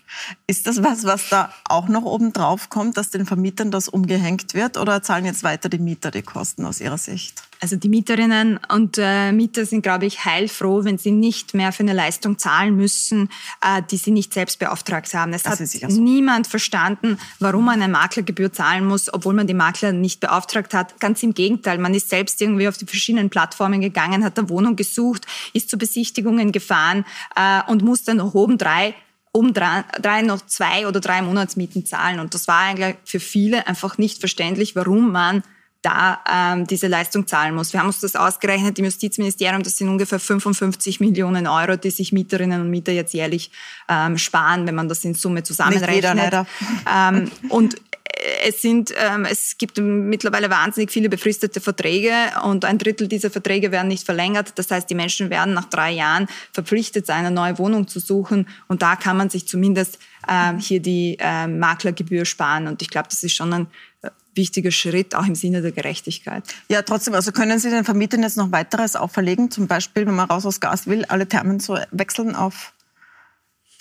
Ist 0.48 0.68
das 0.68 0.84
was, 0.84 1.04
was 1.04 1.30
da 1.30 1.54
auch 1.66 1.88
noch 1.88 2.04
oben 2.04 2.34
drauf 2.34 2.70
kommt, 2.70 2.98
dass 2.98 3.10
den 3.10 3.26
Vermietern 3.26 3.72
das 3.72 3.88
umgehängt 3.88 4.54
wird 4.54 4.78
oder 4.78 5.02
zahlen 5.02 5.26
jetzt 5.26 5.44
weiter 5.44 5.70
die 5.70 5.80
Mieter 5.80 6.12
die 6.12 6.22
Kosten 6.22 6.66
aus 6.66 6.82
ihrer 6.82 6.98
Sicht? 6.98 7.44
Also 7.64 7.78
die 7.78 7.88
Mieterinnen 7.88 8.60
und 8.68 8.98
äh, 8.98 9.32
Mieter 9.32 9.66
sind, 9.66 9.84
glaube 9.84 10.06
ich, 10.06 10.26
heilfroh, 10.26 10.84
wenn 10.84 10.98
sie 10.98 11.12
nicht 11.12 11.54
mehr 11.54 11.72
für 11.72 11.84
eine 11.84 11.94
Leistung 11.94 12.38
zahlen 12.38 12.76
müssen, 12.76 13.30
äh, 13.62 13.82
die 13.90 13.96
sie 13.96 14.12
nicht 14.12 14.34
selbst 14.34 14.60
beauftragt 14.60 15.14
haben. 15.14 15.32
Es 15.32 15.44
das 15.44 15.62
hat 15.62 15.68
so. 15.70 16.02
niemand 16.02 16.48
verstanden, 16.48 17.18
warum 17.40 17.64
man 17.64 17.82
eine 17.82 17.90
Maklergebühr 17.90 18.52
zahlen 18.52 18.86
muss, 18.86 19.14
obwohl 19.14 19.34
man 19.34 19.48
die 19.48 19.54
Makler 19.54 19.94
nicht 19.94 20.20
beauftragt 20.20 20.74
hat. 20.74 21.00
Ganz 21.00 21.24
im 21.24 21.34
Gegenteil, 21.34 21.78
man 21.78 21.94
ist 21.94 22.10
selbst 22.10 22.42
irgendwie 22.42 22.68
auf 22.68 22.78
die 22.78 22.86
verschiedenen 22.86 23.30
Plattformen 23.30 23.80
gegangen, 23.80 24.26
hat 24.26 24.38
eine 24.38 24.50
Wohnung 24.50 24.76
gesucht, 24.76 25.26
ist 25.54 25.70
zu 25.70 25.78
Besichtigungen 25.78 26.52
gefahren 26.52 27.06
äh, 27.38 27.62
und 27.72 27.82
muss 27.82 28.04
dann 28.04 28.18
noch 28.18 28.34
oben 28.34 28.58
drei 28.58 28.94
um 29.32 29.54
drei, 29.54 29.86
drei 30.02 30.22
noch 30.22 30.46
zwei 30.46 30.86
oder 30.86 31.00
drei 31.00 31.22
Monatsmieten 31.22 31.86
zahlen. 31.86 32.20
Und 32.20 32.34
das 32.34 32.50
war 32.50 32.60
eigentlich 32.60 32.98
für 33.06 33.22
viele 33.22 33.68
einfach 33.68 33.98
nicht 33.98 34.20
verständlich, 34.20 34.76
warum 34.76 35.14
man 35.14 35.44
da 35.84 36.24
ähm, 36.32 36.66
diese 36.66 36.88
Leistung 36.88 37.28
zahlen 37.28 37.54
muss. 37.54 37.74
Wir 37.74 37.82
haben 37.82 37.88
uns 37.88 38.00
das 38.00 38.16
ausgerechnet 38.16 38.80
im 38.80 38.86
Justizministerium, 38.86 39.62
das 39.62 39.78
sind 39.78 39.90
ungefähr 39.90 40.20
55 40.20 41.00
Millionen 41.00 41.46
Euro, 41.46 41.76
die 41.76 41.92
sich 41.92 42.12
Mieterinnen 42.12 42.62
und 42.62 42.70
Mieter 42.70 42.94
jetzt 42.94 43.14
jährlich 43.14 43.52
ähm, 43.90 44.18
sparen, 44.18 44.66
wenn 44.66 44.76
man 44.76 44.90
das 44.90 45.04
in 45.04 45.14
Summe 45.14 45.44
zusammenrechnet. 45.44 45.90
Nicht 45.90 45.96
jeder, 45.96 46.16
leider. 46.16 46.48
Ähm, 46.90 47.30
und 47.50 47.76
es 48.46 48.62
sind, 48.62 48.94
ähm, 48.98 49.26
es 49.26 49.58
gibt 49.58 49.78
mittlerweile 49.78 50.50
wahnsinnig 50.50 50.92
viele 50.92 51.10
befristete 51.10 51.60
Verträge 51.60 52.14
und 52.44 52.64
ein 52.64 52.78
Drittel 52.78 53.08
dieser 53.08 53.30
Verträge 53.30 53.72
werden 53.72 53.88
nicht 53.88 54.06
verlängert. 54.06 54.54
Das 54.56 54.72
heißt, 54.72 54.90
die 54.90 54.96
Menschen 54.96 55.30
werden 55.30 55.54
nach 55.54 55.66
drei 55.66 55.92
Jahren 55.92 56.28
verpflichtet 56.52 57.06
sein, 57.06 57.26
eine 57.26 57.36
neue 57.36 57.58
Wohnung 57.58 57.88
zu 57.88 58.00
suchen 58.00 58.48
und 58.68 58.82
da 58.82 58.96
kann 58.96 59.18
man 59.18 59.30
sich 59.30 59.48
zumindest 59.48 60.00
ähm, 60.30 60.60
hier 60.60 60.80
die 60.80 61.18
ähm, 61.20 61.60
Maklergebühr 61.60 62.26
sparen 62.26 62.68
und 62.68 62.82
ich 62.82 62.90
glaube, 62.90 63.10
das 63.10 63.24
ist 63.24 63.34
schon 63.34 63.52
ein 63.52 63.68
wichtiger 64.36 64.72
Schritt, 64.72 65.16
auch 65.16 65.26
im 65.26 65.36
Sinne 65.36 65.62
der 65.62 65.72
Gerechtigkeit. 65.72 66.44
Ja, 66.70 66.82
trotzdem, 66.82 67.14
also 67.14 67.32
können 67.32 67.60
Sie 67.60 67.70
den 67.70 67.86
Vermietern 67.86 68.24
jetzt 68.24 68.38
noch 68.38 68.52
weiteres 68.52 68.96
auferlegen? 68.96 69.52
Zum 69.52 69.68
Beispiel, 69.68 70.06
wenn 70.06 70.16
man 70.16 70.30
raus 70.30 70.46
aus 70.46 70.60
Gas 70.60 70.88
will, 70.88 71.06
alle 71.06 71.28
Thermen 71.28 71.60
zu 71.60 71.78
wechseln 71.92 72.36
auf 72.36 72.74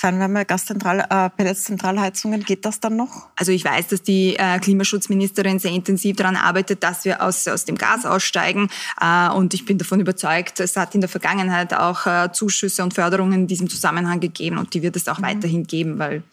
Fernwärme, 0.03 0.45
Gaszentral, 0.45 1.07
äh, 1.09 1.31
Pelletszentralheizungen, 1.31 2.43
geht 2.43 2.65
das 2.65 2.81
dann 2.81 2.97
noch? 2.97 3.29
Also 3.37 3.53
ich 3.53 3.65
weiß, 3.65 3.87
dass 3.87 4.03
die 4.03 4.35
äh, 4.35 4.59
Klimaschutzministerin 4.59 5.61
sehr 5.61 5.71
intensiv 5.71 6.17
daran 6.17 6.35
arbeitet, 6.35 6.83
dass 6.83 7.05
wir 7.05 7.23
aus, 7.23 7.47
aus 7.47 7.67
dem 7.67 7.79
Gas 7.79 8.05
aussteigen. 8.05 8.69
Äh, 9.01 9.29
und 9.31 9.55
ich 9.55 9.65
bin 9.65 9.79
davon 9.79 10.01
überzeugt, 10.01 10.59
es 10.59 10.77
hat 10.77 10.97
in 10.97 11.03
der 11.03 11.09
Vergangenheit 11.09 11.73
auch 11.73 12.07
äh, 12.07 12.33
Zuschüsse 12.33 12.83
und 12.83 12.95
Förderungen 12.95 13.43
in 13.43 13.47
diesem 13.47 13.71
Zusammenhang 13.71 14.19
gegeben 14.19 14.59
und 14.59 14.75
die 14.75 14.83
wird 14.83 14.97
es 14.97 15.07
auch 15.07 15.19
mhm. 15.19 15.23
weiterhin 15.23 15.69
geben, 15.69 16.01
weil 16.01 16.25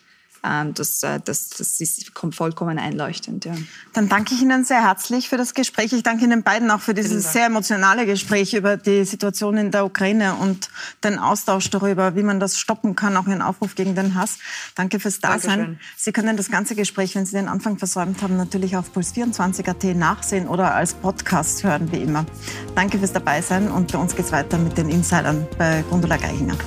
das, 0.42 1.04
äh, 1.04 1.20
das, 1.24 1.50
das 1.50 1.82
ist 1.82 2.12
vollkommen 2.32 2.80
einleuchtend. 2.80 3.46
Ja. 3.46 3.54
Dann 3.94 4.10
danke 4.10 4.34
ich 4.34 4.42
Ihnen 4.42 4.64
sehr 4.64 4.82
herzlich 4.84 5.30
für 5.30 5.38
das 5.38 5.54
Gespräch. 5.54 5.94
Ich 5.94 6.04
danke 6.04 6.26
Ihnen 6.26 6.44
beiden 6.44 6.72
auch 6.72 6.82
für 6.82 6.94
dieses 6.94 7.34
sehr 7.34 7.46
emotionale 7.46 8.06
Gespräch 8.06 8.54
über 8.54 8.78
die 8.78 9.06
Situation 9.06 9.58
in 9.58 9.72
der 9.72 9.86
Ukraine 9.86 10.36
und 10.36 10.70
den 11.04 11.20
Austausch 11.20 11.70
darüber, 11.70 12.16
wie 12.16 12.24
man 12.24 12.40
das 12.40 12.58
stoppen 12.58 12.96
kann, 12.96 13.18
auch 13.18 13.28
Ihren 13.28 13.42
Aufruf 13.42 13.76
gegen 13.76 13.96
den 13.96 14.16
Hass. 14.16 14.38
Danke 14.76 15.00
fürs 15.00 15.20
Dasein. 15.20 15.80
Sie 15.98 16.12
können 16.12 16.38
das 16.38 16.50
ganze 16.50 16.76
Gespräch, 16.76 17.16
wenn 17.16 17.26
Sie 17.26 17.34
den 17.34 17.48
Anfang 17.48 17.78
versäumt 17.78 18.22
haben, 18.22 18.38
natürlich 18.38 18.78
auf 18.78 18.96
puls24.at 18.96 19.96
nachsehen 19.96 20.48
oder 20.48 20.74
als 20.74 20.94
Podcast 20.94 21.64
hören, 21.64 21.92
wie 21.92 21.98
immer. 21.98 22.26
Danke 22.76 23.00
fürs 23.00 23.14
Dabeisein 23.14 23.70
und 23.70 23.92
bei 23.92 23.98
uns 23.98 24.16
geht 24.16 24.26
es 24.26 24.32
weiter 24.32 24.58
mit 24.58 24.78
den 24.78 24.90
Insidern 24.90 25.48
bei 25.58 25.84
Gundula 25.90 26.18
Geichinger. 26.18 26.58